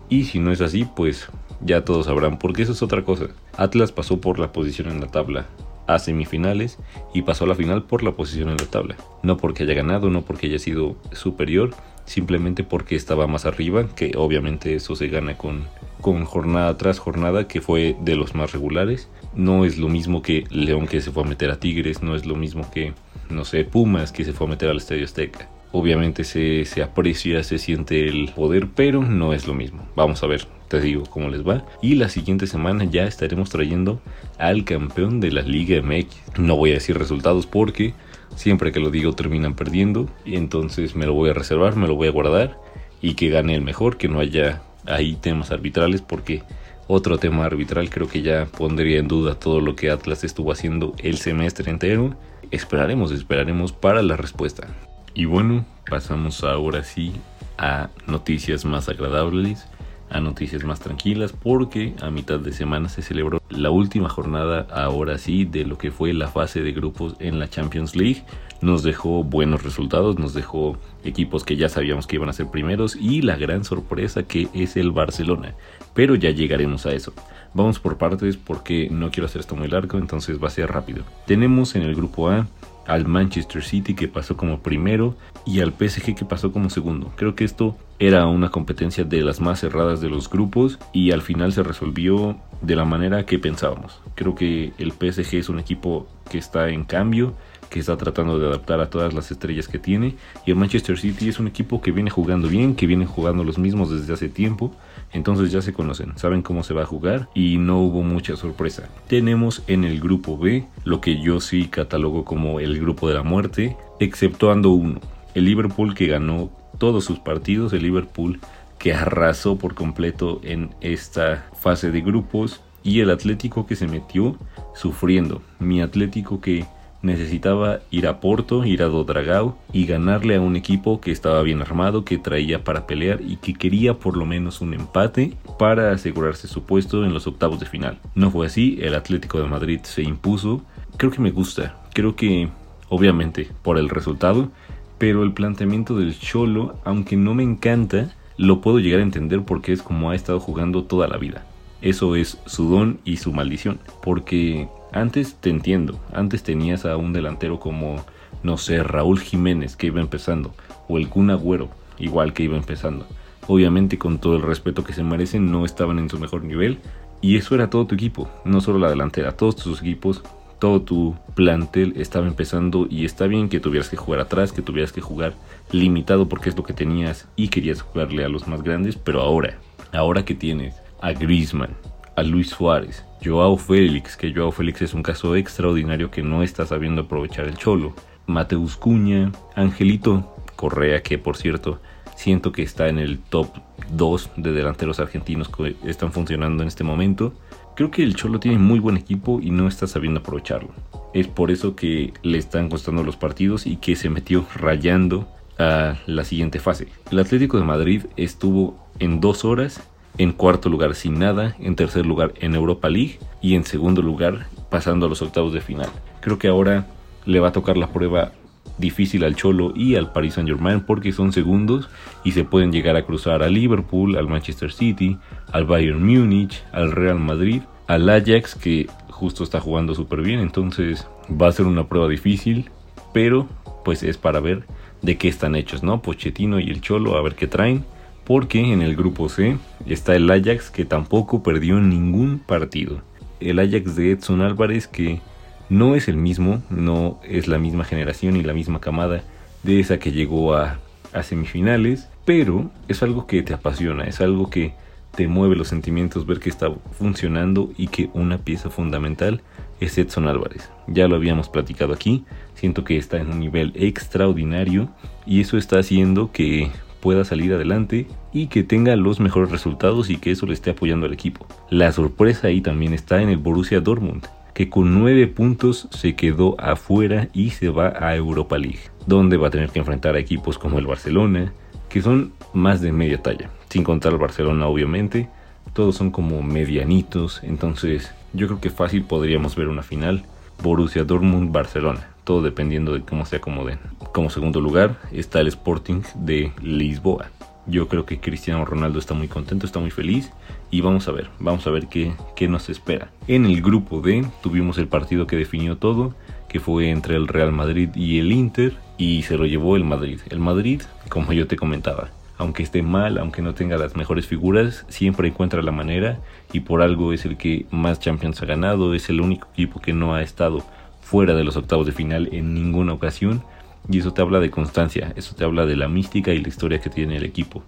y 0.09 0.25
si 0.25 0.39
no 0.39 0.51
es 0.51 0.59
así, 0.59 0.85
pues 0.85 1.29
ya 1.63 1.85
todos 1.85 2.05
sabrán, 2.07 2.39
porque 2.39 2.63
eso 2.63 2.71
es 2.71 2.81
otra 2.81 3.03
cosa. 3.03 3.27
Atlas 3.57 3.91
pasó 3.91 4.19
por 4.21 4.39
la 4.39 4.51
posición 4.51 4.89
en 4.89 5.01
la 5.01 5.07
tabla 5.07 5.47
a 5.87 5.99
semifinales 5.99 6.77
y 7.13 7.23
pasó 7.23 7.45
a 7.45 7.47
la 7.47 7.55
final 7.55 7.83
por 7.83 8.03
la 8.03 8.11
posición 8.11 8.49
en 8.49 8.57
la 8.57 8.65
tabla. 8.65 8.95
No 9.23 9.37
porque 9.37 9.63
haya 9.63 9.73
ganado, 9.73 10.09
no 10.09 10.21
porque 10.21 10.47
haya 10.47 10.59
sido 10.59 10.95
superior, 11.11 11.71
simplemente 12.05 12.63
porque 12.63 12.95
estaba 12.95 13.27
más 13.27 13.45
arriba, 13.45 13.87
que 13.95 14.13
obviamente 14.15 14.75
eso 14.75 14.95
se 14.95 15.07
gana 15.07 15.37
con, 15.37 15.63
con 16.01 16.25
jornada 16.25 16.77
tras 16.77 16.99
jornada, 16.99 17.47
que 17.47 17.61
fue 17.61 17.95
de 18.01 18.15
los 18.15 18.35
más 18.35 18.51
regulares. 18.51 19.09
No 19.35 19.65
es 19.65 19.77
lo 19.77 19.87
mismo 19.89 20.21
que 20.21 20.45
León 20.49 20.87
que 20.87 21.01
se 21.01 21.11
fue 21.11 21.23
a 21.23 21.27
meter 21.27 21.51
a 21.51 21.59
Tigres, 21.59 22.01
no 22.01 22.15
es 22.15 22.25
lo 22.25 22.35
mismo 22.35 22.69
que, 22.71 22.93
no 23.29 23.45
sé, 23.45 23.63
Pumas 23.65 24.11
que 24.11 24.25
se 24.25 24.33
fue 24.33 24.47
a 24.47 24.49
meter 24.49 24.69
al 24.69 24.77
Estadio 24.77 25.05
Azteca. 25.05 25.49
Obviamente 25.71 26.23
se, 26.23 26.65
se 26.65 26.83
aprecia, 26.83 27.43
se 27.43 27.57
siente 27.57 28.07
el 28.07 28.31
poder, 28.35 28.67
pero 28.75 29.01
no 29.01 29.33
es 29.33 29.47
lo 29.47 29.53
mismo. 29.53 29.87
Vamos 29.95 30.21
a 30.23 30.27
ver, 30.27 30.45
te 30.67 30.81
digo 30.81 31.03
cómo 31.03 31.29
les 31.29 31.47
va. 31.47 31.65
Y 31.81 31.95
la 31.95 32.09
siguiente 32.09 32.47
semana 32.47 32.83
ya 32.85 33.03
estaremos 33.05 33.49
trayendo 33.49 34.01
al 34.37 34.63
campeón 34.63 35.19
de 35.19 35.31
la 35.31 35.41
Liga 35.41 35.81
MX. 35.81 36.39
No 36.39 36.55
voy 36.57 36.71
a 36.71 36.75
decir 36.75 36.97
resultados 36.97 37.45
porque 37.45 37.93
siempre 38.35 38.71
que 38.71 38.79
lo 38.79 38.89
digo 38.89 39.13
terminan 39.13 39.55
perdiendo. 39.55 40.09
Y 40.25 40.35
entonces 40.35 40.95
me 40.95 41.05
lo 41.05 41.13
voy 41.13 41.29
a 41.29 41.33
reservar, 41.33 41.75
me 41.75 41.87
lo 41.87 41.95
voy 41.95 42.07
a 42.07 42.11
guardar. 42.11 42.57
Y 43.01 43.15
que 43.15 43.29
gane 43.29 43.55
el 43.55 43.61
mejor, 43.61 43.97
que 43.97 44.07
no 44.07 44.19
haya 44.19 44.61
ahí 44.85 45.15
temas 45.15 45.51
arbitrales 45.51 46.01
porque 46.01 46.43
otro 46.87 47.17
tema 47.17 47.45
arbitral 47.45 47.89
creo 47.89 48.07
que 48.07 48.21
ya 48.21 48.45
pondría 48.45 48.99
en 48.99 49.07
duda 49.07 49.35
todo 49.35 49.61
lo 49.61 49.75
que 49.75 49.89
Atlas 49.89 50.23
estuvo 50.23 50.51
haciendo 50.51 50.93
el 50.99 51.17
semestre 51.17 51.69
entero. 51.71 52.15
Esperaremos, 52.51 53.11
esperaremos 53.11 53.71
para 53.71 54.01
la 54.01 54.17
respuesta. 54.17 54.67
Y 55.13 55.25
bueno, 55.25 55.65
pasamos 55.89 56.43
ahora 56.43 56.83
sí 56.83 57.13
a 57.57 57.89
noticias 58.07 58.63
más 58.63 58.87
agradables, 58.87 59.67
a 60.09 60.19
noticias 60.19 60.63
más 60.63 60.79
tranquilas, 60.79 61.33
porque 61.33 61.93
a 62.01 62.09
mitad 62.09 62.39
de 62.39 62.53
semana 62.53 62.89
se 62.89 63.01
celebró 63.01 63.41
la 63.49 63.69
última 63.69 64.09
jornada, 64.09 64.67
ahora 64.71 65.17
sí, 65.17 65.45
de 65.45 65.65
lo 65.65 65.77
que 65.77 65.91
fue 65.91 66.13
la 66.13 66.27
fase 66.27 66.61
de 66.61 66.71
grupos 66.71 67.15
en 67.19 67.39
la 67.39 67.49
Champions 67.49 67.95
League. 67.95 68.23
Nos 68.61 68.83
dejó 68.83 69.23
buenos 69.23 69.63
resultados, 69.63 70.17
nos 70.17 70.33
dejó 70.33 70.77
equipos 71.03 71.43
que 71.43 71.57
ya 71.57 71.67
sabíamos 71.67 72.07
que 72.07 72.15
iban 72.17 72.29
a 72.29 72.33
ser 72.33 72.47
primeros 72.47 72.95
y 72.95 73.21
la 73.21 73.35
gran 73.35 73.63
sorpresa 73.63 74.23
que 74.23 74.47
es 74.53 74.77
el 74.77 74.91
Barcelona. 74.91 75.55
Pero 75.93 76.15
ya 76.15 76.31
llegaremos 76.31 76.85
a 76.85 76.93
eso. 76.93 77.13
Vamos 77.53 77.79
por 77.79 77.97
partes 77.97 78.37
porque 78.37 78.89
no 78.89 79.11
quiero 79.11 79.25
hacer 79.25 79.41
esto 79.41 79.55
muy 79.55 79.67
largo, 79.67 79.97
entonces 79.97 80.41
va 80.41 80.47
a 80.47 80.51
ser 80.51 80.71
rápido. 80.71 81.03
Tenemos 81.25 81.75
en 81.75 81.81
el 81.81 81.95
grupo 81.95 82.29
A 82.29 82.47
al 82.87 83.07
Manchester 83.07 83.63
City 83.63 83.93
que 83.93 84.07
pasó 84.07 84.37
como 84.37 84.59
primero 84.59 85.15
y 85.45 85.61
al 85.61 85.71
PSG 85.71 86.15
que 86.15 86.25
pasó 86.25 86.51
como 86.51 86.69
segundo. 86.69 87.11
Creo 87.15 87.35
que 87.35 87.43
esto 87.43 87.77
era 87.99 88.25
una 88.27 88.49
competencia 88.49 89.03
de 89.03 89.21
las 89.21 89.39
más 89.39 89.59
cerradas 89.59 90.01
de 90.01 90.09
los 90.09 90.29
grupos 90.29 90.79
y 90.93 91.11
al 91.11 91.21
final 91.21 91.53
se 91.53 91.63
resolvió 91.63 92.37
de 92.61 92.75
la 92.75 92.85
manera 92.85 93.25
que 93.25 93.39
pensábamos. 93.39 93.99
Creo 94.15 94.35
que 94.35 94.73
el 94.77 94.91
PSG 94.91 95.35
es 95.35 95.49
un 95.49 95.59
equipo 95.59 96.07
que 96.29 96.37
está 96.37 96.69
en 96.69 96.83
cambio, 96.83 97.33
que 97.71 97.79
está 97.79 97.97
tratando 97.97 98.37
de 98.37 98.47
adaptar 98.47 98.79
a 98.81 98.89
todas 98.89 99.13
las 99.13 99.31
estrellas 99.31 99.67
que 99.67 99.79
tiene 99.79 100.15
y 100.45 100.51
el 100.51 100.57
Manchester 100.57 100.99
City 100.99 101.29
es 101.29 101.39
un 101.39 101.47
equipo 101.47 101.81
que 101.81 101.91
viene 101.91 102.11
jugando 102.11 102.47
bien, 102.47 102.75
que 102.75 102.85
viene 102.85 103.07
jugando 103.07 103.43
los 103.43 103.57
mismos 103.57 103.89
desde 103.89 104.13
hace 104.13 104.29
tiempo 104.29 104.75
entonces 105.13 105.51
ya 105.51 105.61
se 105.61 105.73
conocen, 105.73 106.17
saben 106.17 106.41
cómo 106.41 106.63
se 106.63 106.73
va 106.73 106.83
a 106.83 106.85
jugar 106.85 107.29
y 107.33 107.57
no 107.57 107.79
hubo 107.79 108.03
mucha 108.03 108.35
sorpresa. 108.35 108.89
Tenemos 109.07 109.63
en 109.67 109.83
el 109.83 109.99
grupo 109.99 110.37
B 110.37 110.65
lo 110.83 111.01
que 111.01 111.19
yo 111.21 111.39
sí 111.39 111.67
catalogo 111.67 112.23
como 112.23 112.59
el 112.59 112.79
grupo 112.79 113.09
de 113.09 113.15
la 113.15 113.23
muerte, 113.23 113.75
exceptuando 113.99 114.69
uno, 114.69 115.01
el 115.35 115.45
Liverpool 115.45 115.95
que 115.95 116.07
ganó 116.07 116.49
todos 116.77 117.05
sus 117.05 117.19
partidos, 117.19 117.73
el 117.73 117.83
Liverpool 117.83 118.39
que 118.77 118.93
arrasó 118.93 119.57
por 119.57 119.75
completo 119.75 120.41
en 120.43 120.71
esta 120.81 121.45
fase 121.59 121.91
de 121.91 122.01
grupos 122.01 122.61
y 122.83 123.01
el 123.01 123.11
Atlético 123.11 123.67
que 123.67 123.75
se 123.75 123.87
metió 123.87 124.37
sufriendo. 124.73 125.41
Mi 125.59 125.81
Atlético 125.81 126.41
que 126.41 126.65
necesitaba 127.01 127.79
ir 127.89 128.07
a 128.07 128.19
Porto, 128.19 128.65
ir 128.65 128.83
a 128.83 128.87
Dodragao 128.87 129.57
y 129.73 129.85
ganarle 129.85 130.35
a 130.35 130.41
un 130.41 130.55
equipo 130.55 131.01
que 131.01 131.11
estaba 131.11 131.41
bien 131.41 131.61
armado, 131.61 132.05
que 132.05 132.17
traía 132.17 132.63
para 132.63 132.87
pelear 132.87 133.21
y 133.21 133.37
que 133.37 133.53
quería 133.53 133.95
por 133.95 134.17
lo 134.17 134.25
menos 134.25 134.61
un 134.61 134.73
empate 134.73 135.33
para 135.57 135.91
asegurarse 135.91 136.47
su 136.47 136.63
puesto 136.63 137.03
en 137.03 137.13
los 137.13 137.27
octavos 137.27 137.59
de 137.59 137.65
final. 137.65 137.99
No 138.15 138.31
fue 138.31 138.47
así, 138.47 138.77
el 138.81 138.95
Atlético 138.95 139.39
de 139.39 139.47
Madrid 139.47 139.79
se 139.83 140.03
impuso. 140.03 140.61
Creo 140.97 141.11
que 141.11 141.21
me 141.21 141.31
gusta, 141.31 141.75
creo 141.93 142.15
que 142.15 142.49
obviamente 142.89 143.49
por 143.61 143.77
el 143.77 143.89
resultado, 143.89 144.51
pero 144.97 145.23
el 145.23 145.33
planteamiento 145.33 145.97
del 145.97 146.17
Cholo, 146.19 146.75
aunque 146.83 147.15
no 147.15 147.33
me 147.33 147.43
encanta, 147.43 148.13
lo 148.37 148.61
puedo 148.61 148.79
llegar 148.79 148.99
a 148.99 149.03
entender 149.03 149.43
porque 149.43 149.71
es 149.71 149.81
como 149.81 150.11
ha 150.11 150.15
estado 150.15 150.39
jugando 150.39 150.83
toda 150.83 151.07
la 151.07 151.17
vida. 151.17 151.45
Eso 151.81 152.15
es 152.15 152.37
su 152.45 152.69
don 152.69 152.99
y 153.03 153.17
su 153.17 153.33
maldición, 153.33 153.79
porque 154.03 154.67
antes 154.91 155.35
te 155.35 155.49
entiendo, 155.49 155.99
antes 156.13 156.43
tenías 156.43 156.85
a 156.85 156.97
un 156.97 157.13
delantero 157.13 157.59
como, 157.59 158.03
no 158.43 158.57
sé, 158.57 158.83
Raúl 158.83 159.19
Jiménez 159.19 159.75
que 159.75 159.87
iba 159.87 160.01
empezando, 160.01 160.53
o 160.87 160.97
el 160.97 161.09
Kun 161.09 161.29
Agüero, 161.29 161.69
igual 161.97 162.33
que 162.33 162.43
iba 162.43 162.57
empezando. 162.57 163.05
Obviamente 163.47 163.97
con 163.97 164.19
todo 164.19 164.35
el 164.35 164.41
respeto 164.41 164.83
que 164.83 164.93
se 164.93 165.03
merecen, 165.03 165.51
no 165.51 165.65
estaban 165.65 165.99
en 165.99 166.09
su 166.09 166.19
mejor 166.19 166.43
nivel, 166.43 166.79
y 167.21 167.37
eso 167.37 167.55
era 167.55 167.69
todo 167.69 167.85
tu 167.85 167.95
equipo, 167.95 168.29
no 168.45 168.61
solo 168.61 168.79
la 168.79 168.89
delantera, 168.89 169.37
todos 169.37 169.55
tus 169.55 169.81
equipos, 169.81 170.23
todo 170.59 170.81
tu 170.81 171.15
plantel 171.33 171.93
estaba 171.95 172.27
empezando 172.27 172.85
y 172.87 173.03
está 173.03 173.25
bien 173.25 173.49
que 173.49 173.59
tuvieras 173.59 173.89
que 173.89 173.97
jugar 173.97 174.19
atrás, 174.19 174.51
que 174.51 174.61
tuvieras 174.61 174.91
que 174.91 175.01
jugar 175.01 175.33
limitado 175.71 176.29
porque 176.29 176.49
es 176.49 176.57
lo 176.57 176.63
que 176.63 176.73
tenías 176.73 177.27
y 177.35 177.47
querías 177.47 177.81
jugarle 177.81 178.23
a 178.23 178.29
los 178.29 178.47
más 178.47 178.61
grandes, 178.61 178.95
pero 178.95 179.21
ahora, 179.21 179.57
ahora 179.91 180.23
que 180.23 180.35
tienes 180.35 180.75
a 181.01 181.13
Griezmann, 181.13 181.75
a 182.15 182.23
Luis 182.23 182.49
Suárez, 182.49 183.05
Joao 183.23 183.57
Félix, 183.57 184.17
que 184.17 184.33
Joao 184.33 184.51
Félix 184.51 184.81
es 184.81 184.93
un 184.93 185.03
caso 185.03 185.35
extraordinario 185.35 186.11
que 186.11 186.23
no 186.23 186.43
está 186.43 186.65
sabiendo 186.65 187.03
aprovechar 187.03 187.47
el 187.47 187.57
cholo. 187.57 187.93
Mateus 188.27 188.77
Cuña, 188.77 189.31
Angelito 189.55 190.35
Correa, 190.55 191.01
que 191.01 191.17
por 191.17 191.37
cierto 191.37 191.79
siento 192.15 192.51
que 192.51 192.63
está 192.63 192.87
en 192.87 192.99
el 192.99 193.19
top 193.19 193.47
2 193.91 194.31
de 194.37 194.51
delanteros 194.51 194.99
argentinos 194.99 195.49
que 195.49 195.75
están 195.85 196.11
funcionando 196.11 196.63
en 196.63 196.67
este 196.67 196.83
momento. 196.83 197.33
Creo 197.75 197.89
que 197.89 198.03
el 198.03 198.15
Cholo 198.15 198.39
tiene 198.39 198.57
muy 198.57 198.79
buen 198.79 198.97
equipo 198.97 199.39
y 199.41 199.49
no 199.49 199.67
está 199.67 199.87
sabiendo 199.87 200.19
aprovecharlo. 200.19 200.69
Es 201.13 201.27
por 201.27 201.51
eso 201.51 201.75
que 201.75 202.13
le 202.21 202.37
están 202.37 202.69
costando 202.69 203.03
los 203.03 203.17
partidos 203.17 203.65
y 203.65 203.77
que 203.77 203.95
se 203.95 204.09
metió 204.09 204.45
rayando 204.55 205.27
a 205.57 205.95
la 206.05 206.23
siguiente 206.23 206.59
fase. 206.59 206.87
El 207.11 207.19
Atlético 207.19 207.57
de 207.57 207.63
Madrid 207.63 208.03
estuvo 208.17 208.77
en 208.99 209.19
dos 209.19 209.45
horas 209.45 209.81
en 210.21 210.33
cuarto 210.33 210.69
lugar 210.69 210.93
sin 210.93 211.17
nada, 211.17 211.55
en 211.59 211.75
tercer 211.75 212.05
lugar 212.05 212.33
en 212.39 212.53
Europa 212.53 212.89
League 212.89 213.17
y 213.41 213.55
en 213.55 213.65
segundo 213.65 214.03
lugar 214.03 214.45
pasando 214.69 215.07
a 215.07 215.09
los 215.09 215.23
octavos 215.23 215.51
de 215.51 215.61
final. 215.61 215.89
Creo 216.19 216.37
que 216.37 216.47
ahora 216.47 216.85
le 217.25 217.39
va 217.39 217.47
a 217.47 217.51
tocar 217.51 217.75
la 217.75 217.87
prueba 217.87 218.31
difícil 218.77 219.23
al 219.23 219.35
Cholo 219.35 219.73
y 219.75 219.95
al 219.95 220.11
Paris 220.11 220.35
Saint 220.35 220.47
Germain 220.47 220.81
porque 220.81 221.11
son 221.11 221.31
segundos 221.31 221.89
y 222.23 222.33
se 222.33 222.43
pueden 222.43 222.71
llegar 222.71 222.95
a 222.97 223.03
cruzar 223.03 223.41
a 223.41 223.49
Liverpool, 223.49 224.15
al 224.15 224.27
Manchester 224.27 224.71
City, 224.71 225.17
al 225.51 225.65
Bayern 225.65 226.05
Múnich, 226.05 226.63
al 226.71 226.91
Real 226.91 227.19
Madrid, 227.19 227.63
al 227.87 228.07
Ajax 228.07 228.53
que 228.53 228.87
justo 229.09 229.43
está 229.43 229.59
jugando 229.59 229.95
súper 229.95 230.21
bien, 230.21 230.39
entonces 230.39 231.07
va 231.29 231.47
a 231.47 231.51
ser 231.51 231.65
una 231.65 231.87
prueba 231.87 232.07
difícil, 232.07 232.69
pero 233.11 233.47
pues 233.83 234.03
es 234.03 234.17
para 234.17 234.39
ver 234.39 234.65
de 235.01 235.17
qué 235.17 235.29
están 235.29 235.55
hechos, 235.55 235.81
¿no? 235.81 236.03
Pochettino 236.03 236.59
y 236.59 236.69
el 236.69 236.81
Cholo, 236.81 237.17
a 237.17 237.23
ver 237.23 237.33
qué 237.33 237.47
traen 237.47 237.85
porque 238.33 238.71
en 238.71 238.81
el 238.81 238.95
grupo 238.95 239.27
C 239.27 239.57
está 239.85 240.15
el 240.15 240.31
Ajax 240.31 240.69
que 240.69 240.85
tampoco 240.85 241.43
perdió 241.43 241.81
ningún 241.81 242.39
partido. 242.39 243.01
El 243.41 243.59
Ajax 243.59 243.97
de 243.97 244.11
Edson 244.11 244.39
Álvarez 244.39 244.87
que 244.87 245.19
no 245.67 245.95
es 245.95 246.07
el 246.07 246.15
mismo, 246.15 246.63
no 246.69 247.19
es 247.27 247.49
la 247.49 247.57
misma 247.57 247.83
generación 247.83 248.37
y 248.37 248.43
la 248.43 248.53
misma 248.53 248.79
camada 248.79 249.21
de 249.63 249.81
esa 249.81 249.99
que 249.99 250.13
llegó 250.13 250.55
a, 250.55 250.79
semifinales, 251.23 252.07
pero 252.23 252.71
es 252.87 253.03
algo 253.03 253.27
que 253.27 253.43
te 253.43 253.53
apasiona, 253.53 254.05
es 254.05 254.21
algo 254.21 254.49
que 254.49 254.75
te 255.13 255.27
mueve 255.27 255.57
los 255.57 255.67
sentimientos 255.67 256.25
ver 256.25 256.39
que 256.39 256.49
está 256.49 256.71
funcionando 256.97 257.73
y 257.77 257.87
que 257.87 258.09
una 258.13 258.37
pieza 258.37 258.69
fundamental 258.69 259.41
es 259.81 259.97
Edson 259.97 260.29
Álvarez. 260.29 260.69
Ya 260.87 261.09
lo 261.09 261.17
habíamos 261.17 261.49
platicado 261.49 261.91
aquí, 261.91 262.23
siento 262.55 262.85
que 262.85 262.95
está 262.95 263.17
en 263.17 263.29
un 263.29 263.41
nivel 263.41 263.73
extraordinario 263.75 264.87
y 265.25 265.41
eso 265.41 265.57
está 265.57 265.79
haciendo 265.79 266.31
que 266.31 266.71
pueda 267.01 267.25
salir 267.25 267.53
adelante 267.53 268.07
y 268.31 268.47
que 268.47 268.63
tenga 268.63 268.95
los 268.95 269.19
mejores 269.19 269.51
resultados 269.51 270.09
y 270.09 270.17
que 270.17 270.31
eso 270.31 270.45
le 270.45 270.53
esté 270.53 270.69
apoyando 270.69 271.05
al 271.05 271.13
equipo. 271.13 271.45
La 271.69 271.91
sorpresa 271.91 272.47
ahí 272.47 272.61
también 272.61 272.93
está 272.93 273.21
en 273.21 273.29
el 273.29 273.37
Borussia 273.37 273.81
Dortmund, 273.81 274.25
que 274.53 274.69
con 274.69 274.93
9 274.97 275.27
puntos 275.27 275.87
se 275.91 276.15
quedó 276.15 276.55
afuera 276.59 277.27
y 277.33 277.49
se 277.49 277.69
va 277.69 277.93
a 277.99 278.15
Europa 278.15 278.57
League, 278.57 278.79
donde 279.07 279.37
va 279.37 279.47
a 279.47 279.51
tener 279.51 279.69
que 279.69 279.79
enfrentar 279.79 280.15
a 280.15 280.19
equipos 280.19 280.57
como 280.57 280.79
el 280.79 280.87
Barcelona, 280.87 281.51
que 281.89 282.01
son 282.01 282.31
más 282.53 282.79
de 282.79 282.91
media 282.91 283.21
talla, 283.21 283.49
sin 283.69 283.83
contar 283.83 284.13
al 284.13 284.19
Barcelona 284.19 284.67
obviamente, 284.67 285.27
todos 285.73 285.95
son 285.95 286.11
como 286.11 286.41
medianitos, 286.41 287.41
entonces 287.43 288.13
yo 288.33 288.47
creo 288.47 288.61
que 288.61 288.69
fácil 288.69 289.03
podríamos 289.03 289.55
ver 289.55 289.67
una 289.67 289.83
final. 289.83 290.23
Borussia 290.61 291.03
Dortmund 291.03 291.51
Barcelona 291.51 292.10
todo 292.23 292.41
dependiendo 292.41 292.93
de 292.93 293.01
cómo 293.01 293.25
se 293.25 293.37
acomoden. 293.37 293.79
Como 294.13 294.29
segundo 294.29 294.61
lugar 294.61 294.97
está 295.11 295.39
el 295.39 295.47
Sporting 295.47 296.01
de 296.15 296.51
Lisboa. 296.61 297.29
Yo 297.67 297.87
creo 297.87 298.05
que 298.05 298.19
Cristiano 298.19 298.65
Ronaldo 298.65 298.99
está 298.99 299.13
muy 299.13 299.27
contento, 299.27 299.65
está 299.65 299.79
muy 299.79 299.91
feliz 299.91 300.31
y 300.71 300.81
vamos 300.81 301.07
a 301.07 301.11
ver, 301.11 301.29
vamos 301.39 301.67
a 301.67 301.69
ver 301.69 301.87
qué, 301.87 302.13
qué 302.35 302.47
nos 302.47 302.69
espera. 302.69 303.09
En 303.27 303.45
el 303.45 303.61
grupo 303.61 304.01
D 304.01 304.25
tuvimos 304.41 304.77
el 304.77 304.87
partido 304.87 305.27
que 305.27 305.35
definió 305.35 305.77
todo, 305.77 306.15
que 306.49 306.59
fue 306.59 306.89
entre 306.89 307.15
el 307.15 307.27
Real 307.27 307.51
Madrid 307.51 307.89
y 307.95 308.19
el 308.19 308.31
Inter 308.31 308.73
y 308.97 309.21
se 309.23 309.37
lo 309.37 309.45
llevó 309.45 309.75
el 309.75 309.83
Madrid. 309.83 310.19
El 310.29 310.39
Madrid, 310.39 310.81
como 311.09 311.33
yo 311.33 311.47
te 311.47 311.55
comentaba, 311.55 312.09
aunque 312.37 312.63
esté 312.63 312.81
mal, 312.81 313.19
aunque 313.19 313.43
no 313.43 313.53
tenga 313.53 313.77
las 313.77 313.95
mejores 313.95 314.25
figuras, 314.25 314.85
siempre 314.89 315.27
encuentra 315.27 315.61
la 315.61 315.71
manera 315.71 316.19
y 316.51 316.61
por 316.61 316.81
algo 316.81 317.13
es 317.13 317.25
el 317.25 317.37
que 317.37 317.67
más 317.69 317.99
Champions 317.99 318.41
ha 318.41 318.47
ganado, 318.47 318.95
es 318.95 319.09
el 319.09 319.21
único 319.21 319.47
equipo 319.53 319.79
que 319.79 319.93
no 319.93 320.15
ha 320.15 320.23
estado 320.23 320.63
fuera 321.01 321.35
de 321.35 321.43
los 321.43 321.57
octavos 321.57 321.85
de 321.85 321.91
final 321.91 322.29
en 322.31 322.53
ninguna 322.53 322.93
ocasión 322.93 323.43
y 323.89 323.99
eso 323.99 324.13
te 324.13 324.21
habla 324.21 324.39
de 324.39 324.51
constancia, 324.51 325.13
eso 325.15 325.35
te 325.35 325.43
habla 325.43 325.65
de 325.65 325.75
la 325.75 325.87
mística 325.87 326.31
y 326.31 326.39
la 326.39 326.47
historia 326.47 326.79
que 326.79 326.89
tiene 326.89 327.17
el 327.17 327.25
equipo. 327.25 327.63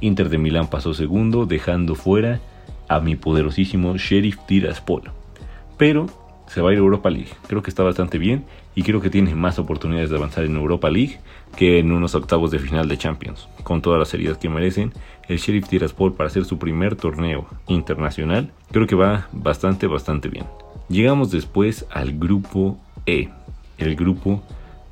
Inter 0.00 0.28
de 0.28 0.38
Milán 0.38 0.68
pasó 0.68 0.94
segundo, 0.94 1.46
dejando 1.46 1.94
fuera 1.94 2.40
a 2.88 3.00
mi 3.00 3.16
poderosísimo 3.16 3.96
Sheriff 3.96 4.38
Tiraspol. 4.46 5.10
Pero 5.76 6.06
se 6.46 6.60
va 6.60 6.70
a 6.70 6.72
ir 6.72 6.78
a 6.78 6.82
Europa 6.82 7.10
League. 7.10 7.30
Creo 7.48 7.62
que 7.62 7.70
está 7.70 7.82
bastante 7.82 8.18
bien 8.18 8.44
y 8.74 8.82
creo 8.82 9.00
que 9.00 9.10
tiene 9.10 9.34
más 9.34 9.58
oportunidades 9.58 10.10
de 10.10 10.16
avanzar 10.16 10.44
en 10.44 10.56
Europa 10.56 10.90
League 10.90 11.18
que 11.56 11.78
en 11.78 11.92
unos 11.92 12.14
octavos 12.14 12.50
de 12.50 12.58
final 12.58 12.88
de 12.88 12.98
Champions. 12.98 13.48
Con 13.62 13.82
todas 13.82 13.98
las 13.98 14.12
heridas 14.14 14.38
que 14.38 14.48
merecen, 14.48 14.92
el 15.28 15.38
Sheriff 15.38 15.68
Tiraspol 15.68 16.14
para 16.14 16.28
hacer 16.28 16.44
su 16.44 16.58
primer 16.58 16.94
torneo 16.94 17.46
internacional, 17.66 18.52
creo 18.70 18.86
que 18.86 18.94
va 18.94 19.28
bastante, 19.32 19.86
bastante 19.86 20.28
bien. 20.28 20.44
Llegamos 20.88 21.30
después 21.30 21.84
al 21.90 22.18
grupo 22.18 22.78
E, 23.06 23.28
el 23.78 23.96
grupo 23.96 24.42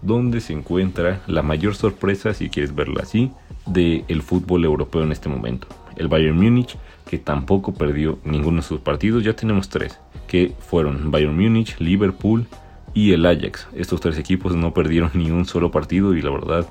donde 0.02 0.40
se 0.40 0.52
encuentra 0.52 1.22
la 1.26 1.42
mayor 1.42 1.76
sorpresa, 1.76 2.34
si 2.34 2.48
quieres 2.48 2.74
verlo 2.74 3.00
así, 3.00 3.30
del 3.66 4.22
fútbol 4.22 4.64
europeo 4.64 5.02
en 5.02 5.12
este 5.12 5.28
momento. 5.28 5.66
El 5.96 6.08
Bayern 6.08 6.36
Múnich, 6.36 6.76
que 7.08 7.18
tampoco 7.18 7.72
perdió 7.74 8.18
ninguno 8.24 8.58
de 8.58 8.66
sus 8.66 8.80
partidos, 8.80 9.22
ya 9.22 9.34
tenemos 9.34 9.68
tres, 9.68 9.98
que 10.26 10.52
fueron 10.58 11.10
Bayern 11.10 11.36
Múnich, 11.36 11.78
Liverpool 11.78 12.46
y 12.92 13.12
el 13.12 13.24
Ajax. 13.24 13.68
Estos 13.74 14.00
tres 14.00 14.18
equipos 14.18 14.54
no 14.54 14.74
perdieron 14.74 15.10
ni 15.14 15.30
un 15.30 15.44
solo 15.44 15.70
partido 15.70 16.14
y 16.14 16.22
la 16.22 16.30
verdad 16.30 16.66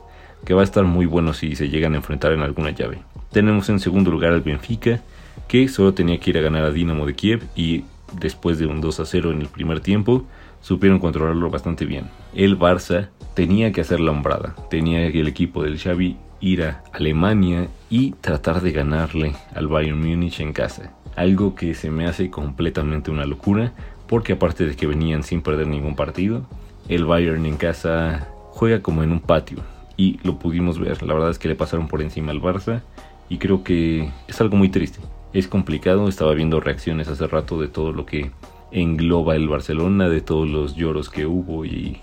que 0.46 0.54
va 0.54 0.62
a 0.62 0.66
estar 0.66 0.84
muy 0.84 1.06
bueno 1.06 1.34
si 1.34 1.56
se 1.56 1.70
llegan 1.70 1.94
a 1.94 1.98
enfrentar 1.98 2.34
en 2.34 2.42
alguna 2.42 2.72
llave. 2.72 3.00
Tenemos 3.32 3.70
en 3.70 3.80
segundo 3.80 4.12
lugar 4.12 4.34
al 4.34 4.42
Benfica, 4.42 5.02
que 5.48 5.68
solo 5.70 5.94
tenía 5.94 6.20
que 6.20 6.30
ir 6.30 6.38
a 6.38 6.42
ganar 6.42 6.64
a 6.64 6.72
Dinamo 6.72 7.06
de 7.06 7.16
Kiev 7.16 7.44
y 7.56 7.86
después 8.20 8.60
de 8.60 8.66
un 8.66 8.82
2 8.82 9.00
a 9.00 9.06
0 9.06 9.32
en 9.32 9.42
el 9.42 9.48
primer 9.48 9.80
tiempo, 9.80 10.26
supieron 10.62 11.00
controlarlo 11.00 11.50
bastante 11.50 11.86
bien. 11.86 12.10
El 12.34 12.58
Barça 12.58 13.10
tenía 13.34 13.72
que 13.72 13.82
hacer 13.82 14.00
la 14.00 14.12
hombrada, 14.12 14.56
tenía 14.70 15.12
que 15.12 15.22
el 15.22 15.28
equipo 15.28 15.64
del 15.64 15.80
Xavi 15.80 16.18
ir 16.40 16.64
a 16.64 16.84
Alemania 16.92 17.68
y 17.90 18.12
tratar 18.22 18.62
de 18.62 18.72
ganarle 18.72 19.36
al 19.56 19.68
Bayern 19.68 20.00
Múnich 20.00 20.42
en 20.42 20.54
casa. 20.54 20.94
Algo 21.16 21.56
que 21.56 21.74
se 21.74 21.90
me 21.90 22.06
hace 22.06 22.30
completamente 22.30 23.12
una 23.12 23.26
locura, 23.26 23.74
porque 24.08 24.34
aparte 24.34 24.66
de 24.66 24.76
que 24.76 24.88
venían 24.88 25.24
sin 25.24 25.42
perder 25.42 25.68
ningún 25.68 25.96
partido, 25.96 26.46
el 26.90 27.06
Bayern 27.06 27.46
en 27.46 27.58
casa 27.58 28.28
juega 28.52 28.82
como 28.82 29.04
en 29.04 29.12
un 29.12 29.20
patio 29.20 29.60
y 29.96 30.20
lo 30.24 30.38
pudimos 30.38 30.80
ver. 30.80 31.02
La 31.04 31.14
verdad 31.14 31.30
es 31.30 31.40
que 31.40 31.48
le 31.48 31.56
pasaron 31.56 31.88
por 31.88 32.02
encima 32.02 32.32
al 32.32 32.42
Barça 32.42 32.82
y 33.30 33.38
creo 33.38 33.64
que 33.64 34.12
es 34.28 34.42
algo 34.42 34.58
muy 34.58 34.70
triste. 34.70 35.00
Es 35.34 35.48
complicado, 35.48 36.08
estaba 36.08 36.34
viendo 36.36 36.60
reacciones 36.60 37.08
hace 37.08 37.26
rato 37.26 37.60
de 37.60 37.68
todo 37.68 37.92
lo 37.92 38.06
que 38.06 38.30
engloba 38.72 39.36
el 39.36 39.48
Barcelona, 39.48 40.08
de 40.08 40.22
todos 40.22 40.48
los 40.48 40.76
lloros 40.76 41.10
que 41.10 41.26
hubo 41.26 41.66
y 41.66 42.02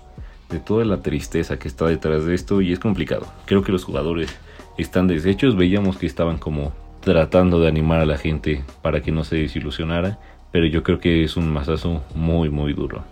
de 0.49 0.59
toda 0.59 0.83
la 0.83 1.01
tristeza 1.01 1.57
que 1.57 1.69
está 1.69 1.85
detrás 1.85 2.25
de 2.25 2.35
esto 2.35 2.61
y 2.61 2.73
es 2.73 2.79
complicado. 2.79 3.25
Creo 3.45 3.63
que 3.63 3.71
los 3.71 3.85
jugadores 3.85 4.37
están 4.77 5.07
deshechos, 5.07 5.55
veíamos 5.55 5.95
que 5.95 6.07
estaban 6.07 6.37
como 6.37 6.73
tratando 6.99 7.61
de 7.61 7.69
animar 7.69 8.01
a 8.01 8.05
la 8.05 8.17
gente 8.17 8.65
para 8.81 9.01
que 9.01 9.13
no 9.13 9.23
se 9.23 9.37
desilusionara, 9.37 10.19
pero 10.51 10.65
yo 10.65 10.83
creo 10.83 10.99
que 10.99 11.23
es 11.23 11.37
un 11.37 11.51
masazo 11.53 12.03
muy 12.13 12.49
muy 12.49 12.73
duro. 12.73 13.03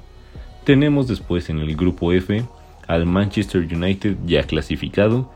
Tenemos 0.65 1.07
después 1.07 1.49
en 1.49 1.59
el 1.59 1.77
grupo 1.77 2.11
F 2.11 2.43
al 2.87 3.05
Manchester 3.05 3.61
United 3.61 4.17
ya 4.25 4.43
clasificado 4.43 5.31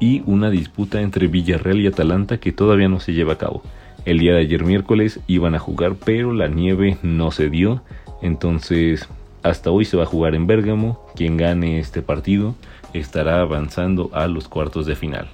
y 0.00 0.22
una 0.26 0.50
disputa 0.50 1.00
entre 1.00 1.28
Villarreal 1.28 1.80
y 1.80 1.86
Atalanta 1.86 2.38
que 2.38 2.52
todavía 2.52 2.88
no 2.88 3.00
se 3.00 3.14
lleva 3.14 3.32
a 3.32 3.38
cabo. 3.38 3.62
El 4.08 4.20
día 4.20 4.32
de 4.32 4.40
ayer 4.40 4.64
miércoles 4.64 5.20
iban 5.26 5.54
a 5.54 5.58
jugar, 5.58 5.96
pero 6.02 6.32
la 6.32 6.48
nieve 6.48 6.96
no 7.02 7.30
se 7.30 7.50
dio, 7.50 7.82
entonces 8.22 9.06
hasta 9.42 9.70
hoy 9.70 9.84
se 9.84 9.98
va 9.98 10.04
a 10.04 10.06
jugar 10.06 10.34
en 10.34 10.46
Bérgamo. 10.46 11.06
Quien 11.14 11.36
gane 11.36 11.78
este 11.78 12.00
partido 12.00 12.54
estará 12.94 13.42
avanzando 13.42 14.08
a 14.14 14.26
los 14.26 14.48
cuartos 14.48 14.86
de 14.86 14.96
final. 14.96 15.28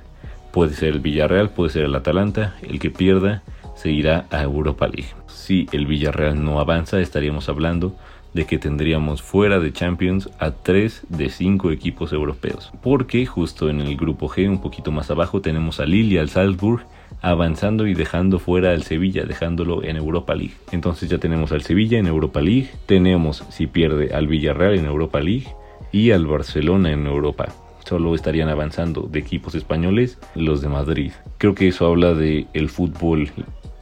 Puede 0.52 0.75
ser 0.75 0.88
el 0.88 0.99
Villarreal, 0.99 1.50
puede 1.50 1.71
ser 1.71 1.85
el 1.85 1.95
Atalanta, 1.95 2.57
el 2.62 2.81
que 2.81 2.90
pierda 2.90 3.45
seguirá 3.76 4.26
a 4.33 4.43
Europa 4.43 4.88
League. 4.88 5.14
Si 5.28 5.69
el 5.71 5.87
Villarreal 5.87 6.45
no 6.45 6.59
avanza, 6.59 6.99
estaríamos 6.99 7.49
hablando 7.49 7.95
de 8.33 8.45
que 8.45 8.59
tendríamos 8.59 9.23
fuera 9.23 9.61
de 9.61 9.73
Champions 9.73 10.28
a 10.40 10.50
3 10.50 11.04
de 11.11 11.31
5 11.31 11.71
equipos 11.71 12.12
europeos. 12.12 12.73
Porque 12.83 13.25
justo 13.25 13.71
en 13.71 13.81
el 13.81 13.97
grupo 13.97 14.28
G, 14.28 14.49
un 14.49 14.61
poquito 14.61 14.90
más 14.90 15.12
abajo, 15.12 15.40
tenemos 15.40 15.78
a 15.78 15.87
Lille 15.87 16.16
y 16.16 16.19
al 16.19 16.28
Salzburg 16.28 16.85
avanzando 17.25 17.87
y 17.87 17.95
dejando 17.95 18.38
fuera 18.38 18.73
al 18.73 18.83
Sevilla, 18.83 19.25
dejándolo 19.25 19.83
en 19.83 19.97
Europa 19.97 20.35
League. 20.35 20.52
Entonces 20.73 21.09
ya 21.09 21.16
tenemos 21.16 21.52
al 21.52 21.62
Sevilla 21.62 21.99
en 21.99 22.07
Europa 22.07 22.43
League, 22.43 22.69
tenemos 22.85 23.45
si 23.49 23.66
pierde 23.66 24.14
al 24.14 24.26
Villarreal 24.26 24.75
en 24.75 24.85
Europa 24.85 25.21
League 25.21 25.47
y 25.90 26.11
al 26.11 26.26
Barcelona 26.26 26.93
en 26.93 27.07
Europa. 27.07 27.49
Solo 27.87 28.14
estarían 28.14 28.50
avanzando 28.50 29.09
de 29.11 29.21
equipos 29.21 29.54
españoles 29.54 30.19
los 30.35 30.61
de 30.61 30.69
Madrid. 30.69 31.12
Creo 31.38 31.54
que 31.54 31.69
eso 31.69 31.87
habla 31.87 32.12
de 32.12 32.47
el 32.52 32.69
fútbol 32.69 33.31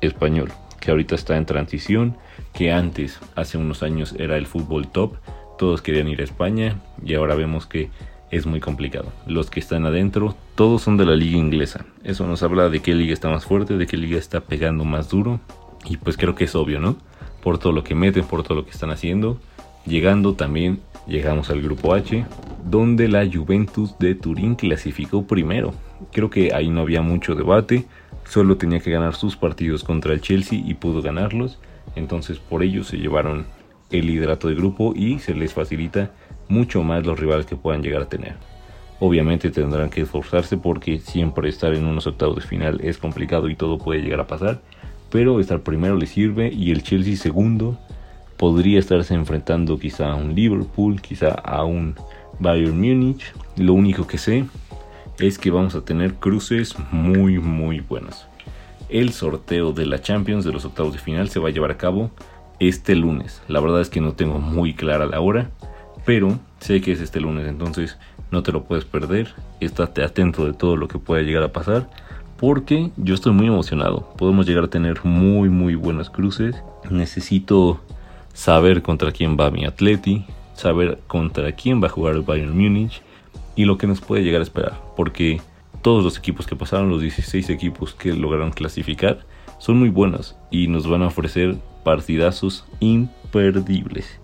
español, 0.00 0.50
que 0.78 0.92
ahorita 0.92 1.16
está 1.16 1.36
en 1.36 1.46
transición, 1.46 2.16
que 2.52 2.70
antes, 2.70 3.18
hace 3.34 3.58
unos 3.58 3.82
años, 3.82 4.14
era 4.20 4.36
el 4.36 4.46
fútbol 4.46 4.86
top, 4.86 5.16
todos 5.58 5.82
querían 5.82 6.06
ir 6.06 6.20
a 6.20 6.24
España 6.24 6.76
y 7.04 7.14
ahora 7.14 7.34
vemos 7.34 7.66
que 7.66 7.90
es 8.32 8.46
muy 8.46 8.60
complicado. 8.60 9.12
Los 9.26 9.50
que 9.50 9.60
están 9.60 9.84
adentro, 9.84 10.34
todos 10.54 10.82
son 10.82 10.96
de 10.96 11.04
la 11.04 11.14
liga 11.14 11.36
inglesa. 11.36 11.84
Eso 12.02 12.26
nos 12.26 12.42
habla 12.42 12.70
de 12.70 12.80
qué 12.80 12.94
liga 12.94 13.12
está 13.12 13.28
más 13.28 13.44
fuerte, 13.44 13.76
de 13.76 13.86
qué 13.86 13.98
liga 13.98 14.18
está 14.18 14.40
pegando 14.40 14.84
más 14.84 15.10
duro. 15.10 15.38
Y 15.84 15.98
pues 15.98 16.16
creo 16.16 16.34
que 16.34 16.44
es 16.44 16.54
obvio, 16.54 16.80
¿no? 16.80 16.96
Por 17.42 17.58
todo 17.58 17.72
lo 17.72 17.84
que 17.84 17.94
meten, 17.94 18.24
por 18.24 18.42
todo 18.42 18.54
lo 18.54 18.64
que 18.64 18.70
están 18.70 18.90
haciendo. 18.90 19.38
Llegando 19.84 20.32
también, 20.32 20.80
llegamos 21.06 21.50
al 21.50 21.60
grupo 21.60 21.92
H, 21.92 22.24
donde 22.64 23.06
la 23.06 23.28
Juventus 23.30 23.98
de 23.98 24.14
Turín 24.14 24.54
clasificó 24.54 25.26
primero. 25.26 25.74
Creo 26.10 26.30
que 26.30 26.54
ahí 26.54 26.70
no 26.70 26.80
había 26.80 27.02
mucho 27.02 27.34
debate. 27.34 27.84
Solo 28.24 28.56
tenía 28.56 28.80
que 28.80 28.90
ganar 28.90 29.14
sus 29.14 29.36
partidos 29.36 29.84
contra 29.84 30.14
el 30.14 30.22
Chelsea 30.22 30.58
y 30.64 30.72
pudo 30.72 31.02
ganarlos. 31.02 31.58
Entonces 31.96 32.38
por 32.38 32.62
ello 32.62 32.82
se 32.82 32.96
llevaron 32.96 33.44
el 33.90 34.06
liderato 34.06 34.48
de 34.48 34.54
grupo 34.54 34.94
y 34.96 35.18
se 35.18 35.34
les 35.34 35.52
facilita 35.52 36.12
mucho 36.52 36.82
más 36.82 37.06
los 37.06 37.18
rivales 37.18 37.46
que 37.46 37.56
puedan 37.56 37.82
llegar 37.82 38.02
a 38.02 38.08
tener. 38.08 38.34
Obviamente 39.00 39.50
tendrán 39.50 39.90
que 39.90 40.02
esforzarse 40.02 40.56
porque 40.56 40.98
siempre 40.98 41.48
estar 41.48 41.74
en 41.74 41.86
unos 41.86 42.06
octavos 42.06 42.36
de 42.36 42.42
final 42.42 42.80
es 42.82 42.98
complicado 42.98 43.48
y 43.48 43.56
todo 43.56 43.78
puede 43.78 44.02
llegar 44.02 44.20
a 44.20 44.26
pasar, 44.26 44.60
pero 45.10 45.40
estar 45.40 45.60
primero 45.62 45.96
les 45.96 46.10
sirve 46.10 46.52
y 46.52 46.70
el 46.70 46.82
Chelsea 46.82 47.16
segundo 47.16 47.78
podría 48.36 48.78
estarse 48.78 49.14
enfrentando 49.14 49.78
quizá 49.78 50.12
a 50.12 50.14
un 50.14 50.34
Liverpool, 50.34 51.00
quizá 51.00 51.30
a 51.30 51.64
un 51.64 51.96
Bayern 52.38 52.78
Múnich. 52.78 53.32
Lo 53.56 53.74
único 53.74 54.06
que 54.06 54.18
sé 54.18 54.44
es 55.18 55.38
que 55.38 55.50
vamos 55.50 55.74
a 55.74 55.84
tener 55.84 56.14
cruces 56.14 56.76
muy 56.90 57.38
muy 57.38 57.80
buenos. 57.80 58.26
El 58.88 59.12
sorteo 59.12 59.72
de 59.72 59.86
la 59.86 60.00
Champions 60.00 60.44
de 60.44 60.52
los 60.52 60.64
octavos 60.64 60.92
de 60.92 60.98
final 60.98 61.28
se 61.28 61.40
va 61.40 61.48
a 61.48 61.52
llevar 61.52 61.70
a 61.70 61.78
cabo 61.78 62.10
este 62.60 62.94
lunes. 62.94 63.42
La 63.48 63.60
verdad 63.60 63.80
es 63.80 63.90
que 63.90 64.00
no 64.00 64.12
tengo 64.12 64.38
muy 64.38 64.74
clara 64.74 65.06
la 65.06 65.20
hora, 65.20 65.50
pero 66.04 66.38
sé 66.60 66.80
que 66.80 66.92
es 66.92 67.00
este 67.00 67.20
lunes, 67.20 67.46
entonces 67.46 67.98
no 68.30 68.42
te 68.42 68.52
lo 68.52 68.64
puedes 68.64 68.84
perder. 68.84 69.34
Estate 69.60 70.02
atento 70.02 70.46
de 70.46 70.52
todo 70.52 70.76
lo 70.76 70.88
que 70.88 70.98
pueda 70.98 71.22
llegar 71.22 71.42
a 71.42 71.52
pasar, 71.52 71.88
porque 72.38 72.90
yo 72.96 73.14
estoy 73.14 73.32
muy 73.32 73.46
emocionado. 73.46 74.12
Podemos 74.16 74.46
llegar 74.46 74.64
a 74.64 74.70
tener 74.70 75.04
muy, 75.04 75.48
muy 75.48 75.74
buenos 75.74 76.10
cruces. 76.10 76.56
Necesito 76.90 77.80
saber 78.32 78.82
contra 78.82 79.12
quién 79.12 79.36
va 79.38 79.50
mi 79.50 79.64
Atleti, 79.64 80.24
saber 80.54 80.98
contra 81.06 81.52
quién 81.52 81.82
va 81.82 81.86
a 81.86 81.90
jugar 81.90 82.14
el 82.14 82.22
Bayern 82.22 82.56
Múnich 82.56 83.02
y 83.54 83.64
lo 83.64 83.78
que 83.78 83.86
nos 83.86 84.00
puede 84.00 84.24
llegar 84.24 84.40
a 84.40 84.44
esperar, 84.44 84.80
porque 84.96 85.40
todos 85.82 86.02
los 86.02 86.18
equipos 86.18 86.46
que 86.46 86.56
pasaron, 86.56 86.88
los 86.88 87.02
16 87.02 87.50
equipos 87.50 87.94
que 87.94 88.12
lograron 88.14 88.50
clasificar, 88.50 89.20
son 89.58 89.78
muy 89.78 89.90
buenos 89.90 90.36
y 90.50 90.68
nos 90.68 90.88
van 90.88 91.02
a 91.02 91.08
ofrecer 91.08 91.56
partidazos 91.84 92.64
imperdibles. 92.80 94.18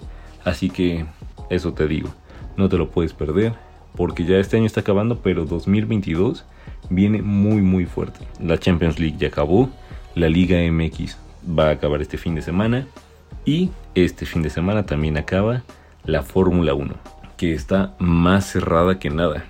Así 0.44 0.70
que 0.70 1.04
eso 1.50 1.72
te 1.72 1.86
digo, 1.86 2.10
no 2.56 2.68
te 2.68 2.76
lo 2.76 2.90
puedes 2.90 3.12
perder 3.12 3.54
porque 3.96 4.24
ya 4.24 4.36
este 4.36 4.56
año 4.56 4.66
está 4.66 4.80
acabando, 4.80 5.20
pero 5.20 5.44
2022 5.44 6.44
viene 6.90 7.20
muy 7.20 7.62
muy 7.62 7.84
fuerte. 7.84 8.20
La 8.40 8.58
Champions 8.58 8.98
League 8.98 9.16
ya 9.18 9.28
acabó, 9.28 9.70
la 10.14 10.28
Liga 10.28 10.58
MX 10.70 11.16
va 11.58 11.68
a 11.68 11.72
acabar 11.72 12.00
este 12.00 12.18
fin 12.18 12.34
de 12.34 12.42
semana 12.42 12.86
y 13.44 13.70
este 13.94 14.26
fin 14.26 14.42
de 14.42 14.50
semana 14.50 14.86
también 14.86 15.16
acaba 15.16 15.62
la 16.04 16.22
Fórmula 16.22 16.74
1, 16.74 16.94
que 17.36 17.52
está 17.52 17.94
más 17.98 18.46
cerrada 18.46 18.98
que 18.98 19.10
nada. 19.10 19.44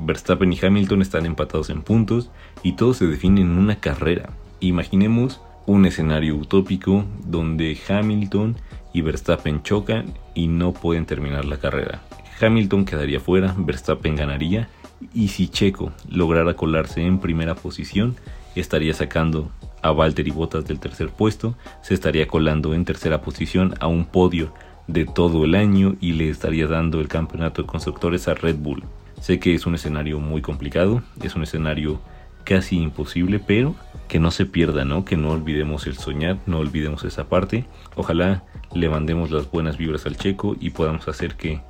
Verstappen 0.00 0.52
y 0.52 0.58
Hamilton 0.60 1.02
están 1.02 1.24
empatados 1.24 1.70
en 1.70 1.82
puntos 1.82 2.30
y 2.62 2.72
todo 2.72 2.94
se 2.94 3.06
define 3.06 3.42
en 3.42 3.56
una 3.56 3.76
carrera. 3.76 4.30
Imaginemos 4.60 5.40
un 5.66 5.86
escenario 5.86 6.36
utópico 6.36 7.04
donde 7.24 7.78
Hamilton 7.88 8.56
y 8.94 9.02
Verstappen 9.02 9.62
chocan 9.62 10.14
y 10.34 10.46
no 10.46 10.72
pueden 10.72 11.04
terminar 11.04 11.44
la 11.44 11.58
carrera. 11.58 12.00
Hamilton 12.40 12.86
quedaría 12.86 13.20
fuera, 13.20 13.54
Verstappen 13.58 14.16
ganaría 14.16 14.68
y 15.12 15.28
si 15.28 15.48
Checo 15.48 15.92
lograra 16.08 16.54
colarse 16.54 17.02
en 17.02 17.18
primera 17.18 17.54
posición, 17.54 18.16
estaría 18.54 18.94
sacando 18.94 19.50
a 19.82 19.90
Valtteri 19.92 20.30
Bottas 20.30 20.64
del 20.64 20.78
tercer 20.78 21.10
puesto, 21.10 21.56
se 21.82 21.92
estaría 21.92 22.26
colando 22.26 22.72
en 22.72 22.86
tercera 22.86 23.20
posición 23.20 23.74
a 23.80 23.86
un 23.86 24.06
podio 24.06 24.54
de 24.86 25.04
todo 25.04 25.44
el 25.44 25.54
año 25.54 25.96
y 26.00 26.12
le 26.12 26.30
estaría 26.30 26.66
dando 26.66 27.00
el 27.00 27.08
campeonato 27.08 27.62
de 27.62 27.68
constructores 27.68 28.28
a 28.28 28.34
Red 28.34 28.56
Bull. 28.56 28.84
Sé 29.20 29.40
que 29.40 29.54
es 29.54 29.66
un 29.66 29.74
escenario 29.74 30.20
muy 30.20 30.40
complicado, 30.40 31.02
es 31.22 31.34
un 31.34 31.42
escenario 31.42 32.00
casi 32.44 32.76
imposible, 32.76 33.40
pero 33.40 33.74
que 34.08 34.20
no 34.20 34.30
se 34.30 34.46
pierda, 34.46 34.84
¿no? 34.84 35.04
Que 35.04 35.16
no 35.16 35.30
olvidemos 35.30 35.86
el 35.86 35.96
soñar, 35.96 36.38
no 36.46 36.58
olvidemos 36.58 37.04
esa 37.04 37.28
parte. 37.28 37.64
Ojalá 37.96 38.44
le 38.74 38.88
mandemos 38.88 39.30
las 39.30 39.50
buenas 39.50 39.76
vibras 39.76 40.06
al 40.06 40.16
checo 40.16 40.56
y 40.60 40.70
podamos 40.70 41.08
hacer 41.08 41.36
que, 41.36 41.60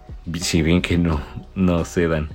si 0.40 0.62
bien 0.62 0.82
que 0.82 0.98
no, 0.98 1.20
no 1.54 1.84
cedan 1.84 2.28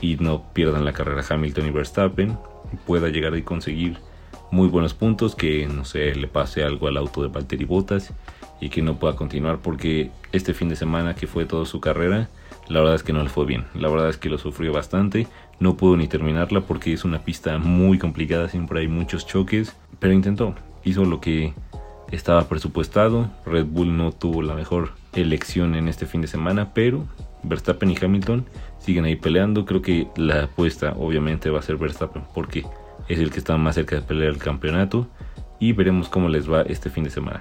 y 0.00 0.16
no 0.16 0.52
pierdan 0.52 0.84
la 0.84 0.92
carrera 0.92 1.24
Hamilton 1.28 1.66
y 1.66 1.70
Verstappen, 1.70 2.38
pueda 2.86 3.08
llegar 3.08 3.34
a 3.34 3.44
conseguir 3.44 3.98
muy 4.50 4.68
buenos 4.68 4.94
puntos, 4.94 5.34
que 5.34 5.66
no 5.66 5.84
sé, 5.84 6.14
le 6.14 6.28
pase 6.28 6.62
algo 6.62 6.88
al 6.88 6.96
auto 6.96 7.22
de 7.22 7.28
Valtteri 7.28 7.64
Bottas 7.64 8.12
y 8.60 8.68
que 8.68 8.82
no 8.82 8.98
pueda 8.98 9.16
continuar 9.16 9.58
porque 9.58 10.10
este 10.32 10.54
fin 10.54 10.68
de 10.68 10.76
semana 10.76 11.14
que 11.14 11.26
fue 11.26 11.44
toda 11.44 11.66
su 11.66 11.80
carrera, 11.80 12.28
la 12.68 12.80
verdad 12.80 12.96
es 12.96 13.02
que 13.02 13.12
no 13.12 13.22
le 13.22 13.28
fue 13.28 13.46
bien, 13.46 13.64
la 13.74 13.88
verdad 13.88 14.08
es 14.08 14.16
que 14.16 14.28
lo 14.28 14.38
sufrió 14.38 14.72
bastante, 14.72 15.26
no 15.60 15.76
pudo 15.76 15.96
ni 15.96 16.08
terminarla 16.08 16.62
porque 16.62 16.92
es 16.92 17.04
una 17.04 17.24
pista 17.24 17.58
muy 17.58 17.98
complicada, 17.98 18.48
siempre 18.48 18.80
hay 18.80 18.88
muchos 18.88 19.26
choques, 19.26 19.76
pero 19.98 20.12
intentó, 20.12 20.54
hizo 20.84 21.04
lo 21.04 21.20
que 21.20 21.54
estaba 22.10 22.48
presupuestado, 22.48 23.30
Red 23.46 23.66
Bull 23.66 23.96
no 23.96 24.12
tuvo 24.12 24.42
la 24.42 24.54
mejor 24.54 24.92
elección 25.14 25.74
en 25.74 25.88
este 25.88 26.06
fin 26.06 26.20
de 26.20 26.26
semana, 26.26 26.72
pero 26.74 27.06
Verstappen 27.42 27.90
y 27.90 27.96
Hamilton 28.00 28.46
siguen 28.78 29.04
ahí 29.04 29.16
peleando, 29.16 29.64
creo 29.64 29.82
que 29.82 30.08
la 30.16 30.44
apuesta 30.44 30.94
obviamente 30.98 31.50
va 31.50 31.58
a 31.58 31.62
ser 31.62 31.76
Verstappen 31.76 32.22
porque 32.34 32.64
es 33.08 33.18
el 33.18 33.30
que 33.30 33.38
está 33.38 33.56
más 33.56 33.74
cerca 33.74 33.96
de 33.96 34.02
pelear 34.02 34.32
el 34.32 34.38
campeonato. 34.38 35.06
Y 35.58 35.72
veremos 35.72 36.08
cómo 36.08 36.28
les 36.28 36.50
va 36.50 36.62
este 36.62 36.90
fin 36.90 37.04
de 37.04 37.10
semana. 37.10 37.40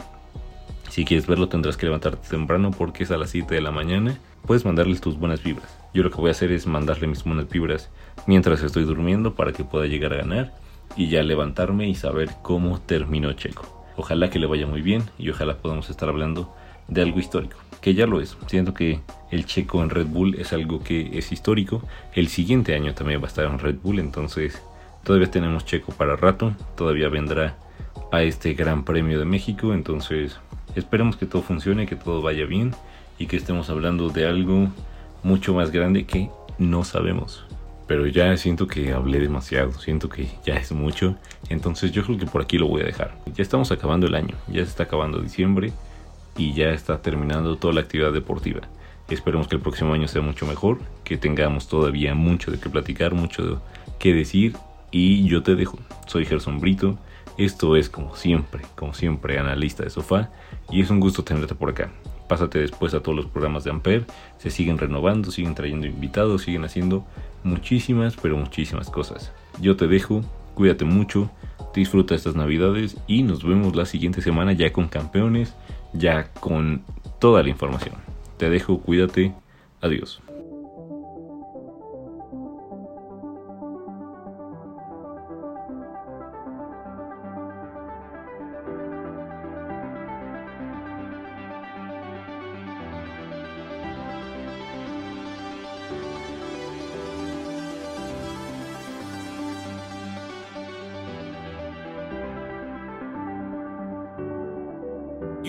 Si 0.90 1.06
quieres 1.06 1.28
verlo 1.28 1.50
tendrás 1.50 1.78
que 1.78 1.86
levantarte 1.86 2.30
temprano 2.30 2.72
porque 2.72 3.04
es 3.04 3.12
a 3.12 3.18
las 3.18 3.32
7 3.32 3.56
de 3.56 3.62
la 3.62 3.72
mañana. 3.72 4.18
Puedes 4.46 4.66
mandarles 4.66 5.00
tus 5.00 5.18
buenas 5.18 5.42
vibras. 5.42 5.80
Yo 5.94 6.04
lo 6.04 6.12
que 6.12 6.18
voy 6.18 6.28
a 6.28 6.32
hacer 6.32 6.52
es 6.52 6.68
mandarle 6.68 7.08
mis 7.08 7.24
buenas 7.24 7.50
vibras 7.50 7.90
mientras 8.28 8.62
estoy 8.62 8.84
durmiendo 8.84 9.36
para 9.36 9.54
que 9.54 9.64
pueda 9.64 9.86
llegar 9.86 10.14
a 10.14 10.18
ganar 10.18 10.54
y 10.98 11.08
ya 11.08 11.24
levantarme 11.24 11.88
y 11.88 11.96
saber 11.96 12.30
cómo 12.42 12.82
terminó 12.82 13.32
Checo. 13.34 13.86
Ojalá 13.96 14.30
que 14.30 14.40
le 14.40 14.48
vaya 14.48 14.68
muy 14.68 14.82
bien 14.82 15.04
y 15.18 15.30
ojalá 15.30 15.58
podamos 15.58 15.90
estar 15.90 16.10
hablando 16.10 16.54
de 16.90 17.02
algo 17.02 17.20
histórico, 17.20 17.58
que 17.80 17.94
ya 17.94 18.06
lo 18.06 18.20
es. 18.20 18.36
Siento 18.48 18.74
que 18.74 19.00
el 19.32 19.46
Checo 19.46 19.82
en 19.82 19.90
Red 19.90 20.08
Bull 20.08 20.36
es 20.36 20.52
algo 20.52 20.84
que 20.84 21.18
es 21.18 21.32
histórico. 21.32 21.82
El 22.14 22.28
siguiente 22.28 22.76
año 22.76 22.94
también 22.94 23.22
va 23.22 23.26
a 23.26 23.30
estar 23.30 23.46
en 23.46 23.60
Red 23.60 23.78
Bull, 23.82 24.00
entonces 24.00 24.62
todavía 25.06 25.32
tenemos 25.32 25.66
Checo 25.66 25.94
para 25.94 26.18
rato, 26.18 26.54
todavía 26.76 27.08
vendrá 27.08 27.56
a 28.12 28.24
este 28.24 28.54
Gran 28.56 28.84
Premio 28.84 29.20
de 29.20 29.26
México, 29.26 29.74
entonces 29.74 30.38
Esperemos 30.76 31.18
que 31.18 31.26
todo 31.26 31.42
funcione, 31.42 31.86
que 31.86 31.96
todo 31.96 32.22
vaya 32.22 32.46
bien 32.46 32.74
y 33.18 33.28
que 33.28 33.38
estemos 33.38 33.70
hablando 33.70 34.10
de 34.10 34.28
algo 34.28 34.70
mucho 35.24 35.54
más 35.54 35.72
grande 35.72 36.06
que 36.06 36.30
no 36.58 36.84
sabemos. 36.84 37.46
pero 37.88 38.08
ya 38.08 38.36
siento 38.38 38.66
que 38.66 38.94
hablé 38.94 39.20
demasiado, 39.20 39.74
siento 39.74 40.10
que 40.10 40.28
ya 40.46 40.56
es 40.56 40.72
mucho, 40.72 41.16
entonces 41.50 41.92
yo 41.92 42.04
creo 42.04 42.18
que 42.18 42.26
por 42.26 42.42
aquí 42.42 42.58
lo 42.58 42.68
voy 42.68 42.82
a 42.82 42.86
dejar. 42.86 43.14
Ya 43.36 43.44
estamos 43.44 43.72
acabando 43.72 44.08
el 44.08 44.16
año, 44.16 44.36
ya 44.48 44.64
se 44.64 44.70
está 44.70 44.84
acabando 44.84 45.20
diciembre 45.20 45.74
y 46.38 46.54
ya 46.54 46.70
está 46.72 47.02
terminando 47.02 47.58
toda 47.58 47.74
la 47.74 47.82
actividad 47.82 48.14
deportiva. 48.14 48.62
Esperemos 49.10 49.48
que 49.48 49.56
el 49.56 49.62
próximo 49.62 49.94
año 49.94 50.08
sea 50.08 50.22
mucho 50.22 50.48
mejor, 50.48 50.80
que 51.04 51.18
tengamos 51.18 51.68
todavía 51.68 52.16
mucho 52.16 52.52
de 52.52 52.60
qué 52.60 52.70
platicar, 52.70 53.14
mucho 53.14 53.46
de 53.46 53.56
qué 54.00 54.14
decir 54.14 54.56
y 54.90 55.28
yo 55.28 55.44
te 55.44 55.56
dejo. 55.56 55.78
Soy 56.08 56.26
Gerson 56.26 56.60
Brito, 56.60 56.98
esto 57.38 57.76
es 57.76 57.90
como 57.90 58.16
siempre, 58.16 58.64
como 58.76 58.94
siempre, 58.94 59.40
analista 59.40 59.84
de 59.84 59.90
sofá 59.90 60.30
y 60.70 60.82
es 60.82 60.90
un 60.90 61.00
gusto 61.00 61.24
tenerte 61.24 61.54
por 61.54 61.70
acá. 61.70 61.92
Pásate 62.34 62.58
después 62.58 62.96
a 62.96 63.00
todos 63.02 63.16
los 63.16 63.28
programas 63.28 63.64
de 63.64 63.70
Ampere, 63.70 64.06
se 64.40 64.50
siguen 64.50 64.80
renovando, 64.80 65.30
siguen 65.30 65.54
trayendo 65.54 65.86
invitados, 65.86 66.42
siguen 66.42 66.64
haciendo 66.64 67.06
muchísimas, 67.44 68.16
pero 68.20 68.38
muchísimas 68.38 68.90
cosas. 68.90 69.32
Yo 69.62 69.76
te 69.76 69.86
dejo, 69.86 70.24
cuídate 70.56 70.84
mucho, 70.84 71.30
disfruta 71.76 72.16
estas 72.16 72.36
navidades 72.36 72.98
y 73.06 73.22
nos 73.22 73.44
vemos 73.44 73.76
la 73.76 73.86
siguiente 73.86 74.24
semana 74.24 74.52
ya 74.54 74.74
con 74.74 74.88
campeones, 74.88 75.54
ya 75.94 76.34
con 76.40 76.82
toda 77.20 77.44
la 77.44 77.50
información. 77.50 77.94
Te 78.38 78.50
dejo, 78.50 78.80
cuídate, 78.80 79.32
adiós. 79.80 80.20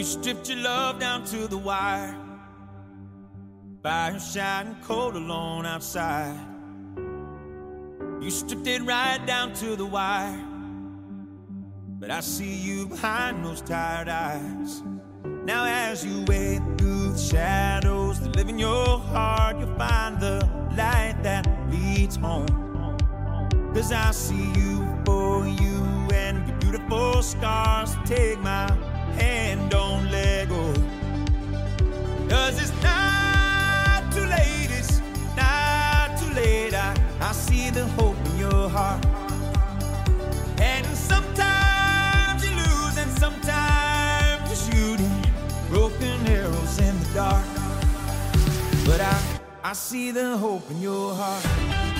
You 0.04 0.10
stripped 0.10 0.50
your 0.50 0.58
love 0.58 0.98
down 0.98 1.24
to 1.28 1.48
the 1.48 1.56
wire. 1.56 2.14
By 3.80 4.10
Fire 4.10 4.20
shining 4.20 4.76
cold 4.82 5.16
alone 5.16 5.64
outside. 5.64 6.38
You 8.20 8.28
stripped 8.28 8.66
it 8.66 8.82
right 8.82 9.24
down 9.24 9.54
to 9.54 9.76
the 9.76 9.86
wire. 9.86 10.44
But 11.98 12.10
I 12.10 12.20
see 12.20 12.52
you 12.52 12.84
behind 12.84 13.46
those 13.46 13.62
tired 13.62 14.10
eyes. 14.10 14.82
Now, 15.24 15.64
as 15.64 16.04
you 16.04 16.22
wade 16.26 16.60
through 16.76 17.12
the 17.12 17.18
shadows 17.18 18.20
that 18.20 18.36
live 18.36 18.50
in 18.50 18.58
your 18.58 18.98
heart, 18.98 19.58
you'll 19.58 19.74
find 19.78 20.20
the 20.20 20.46
light 20.76 21.16
that 21.22 21.48
leads 21.70 22.16
home. 22.16 22.98
Cause 23.72 23.90
I 23.90 24.10
see 24.10 24.52
you 24.52 24.86
for 25.06 25.48
you 25.48 25.80
and 26.12 26.46
your 26.46 26.58
beautiful 26.58 27.22
scars. 27.22 27.96
Take 28.04 28.38
my 28.40 28.68
hand, 29.20 29.70
don't 29.70 30.10
let 30.10 30.48
go. 30.48 30.72
Cause 32.28 32.60
it's 32.62 32.74
not 32.82 34.02
too 34.12 34.26
late, 34.26 34.70
it's 34.70 35.00
not 35.36 36.18
too 36.18 36.32
late. 36.34 36.74
I, 36.74 36.94
I 37.20 37.32
see 37.32 37.70
the 37.70 37.86
hope 37.98 38.16
in 38.26 38.38
your 38.38 38.68
heart. 38.68 39.04
And 40.60 40.86
sometimes 40.96 42.44
you 42.44 42.54
lose, 42.56 42.96
and 42.98 43.10
sometimes 43.18 44.68
you're 44.74 44.98
broken 45.68 46.26
arrows 46.26 46.78
in 46.78 46.98
the 47.00 47.10
dark. 47.14 47.44
But 48.86 49.00
I, 49.00 49.20
I 49.62 49.72
see 49.72 50.10
the 50.10 50.36
hope 50.36 50.70
in 50.70 50.80
your 50.80 51.14
heart. 51.14 51.93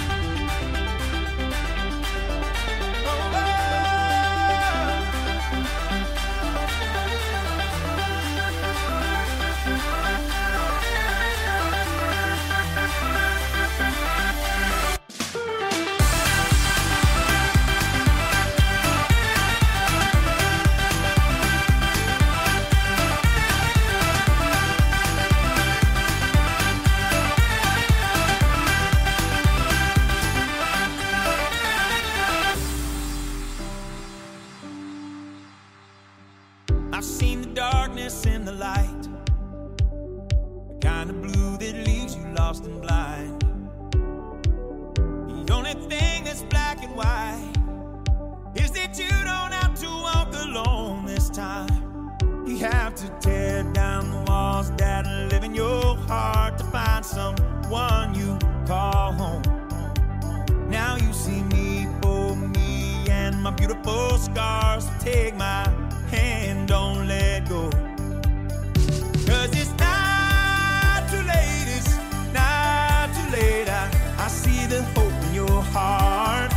The 74.66 74.82
hope 74.94 75.12
in 75.28 75.34
your 75.34 75.62
heart. 75.62 76.52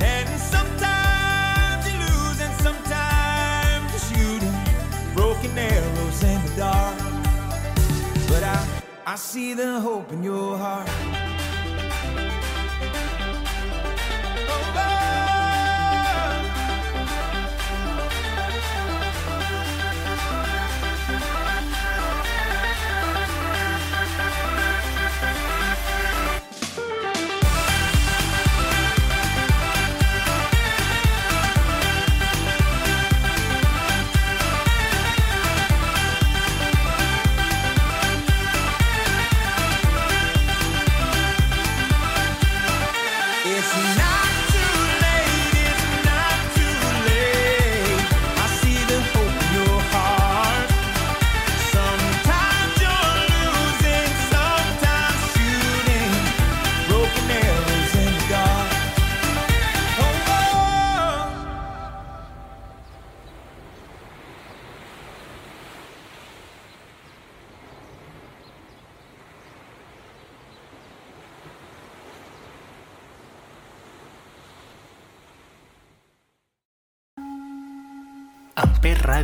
And 0.00 0.28
sometimes 0.40 1.82
you 1.90 1.98
lose, 1.98 2.40
and 2.40 2.54
sometimes 2.60 3.90
you're 3.92 4.18
shooting 4.18 4.54
broken 5.14 5.56
arrows 5.58 6.22
in 6.22 6.44
the 6.46 6.52
dark. 6.56 6.98
But 8.28 8.42
I, 8.42 8.66
I 9.06 9.16
see 9.16 9.54
the 9.54 9.80
hope 9.80 10.12
in 10.12 10.22
your 10.22 10.56
heart. 10.56 11.29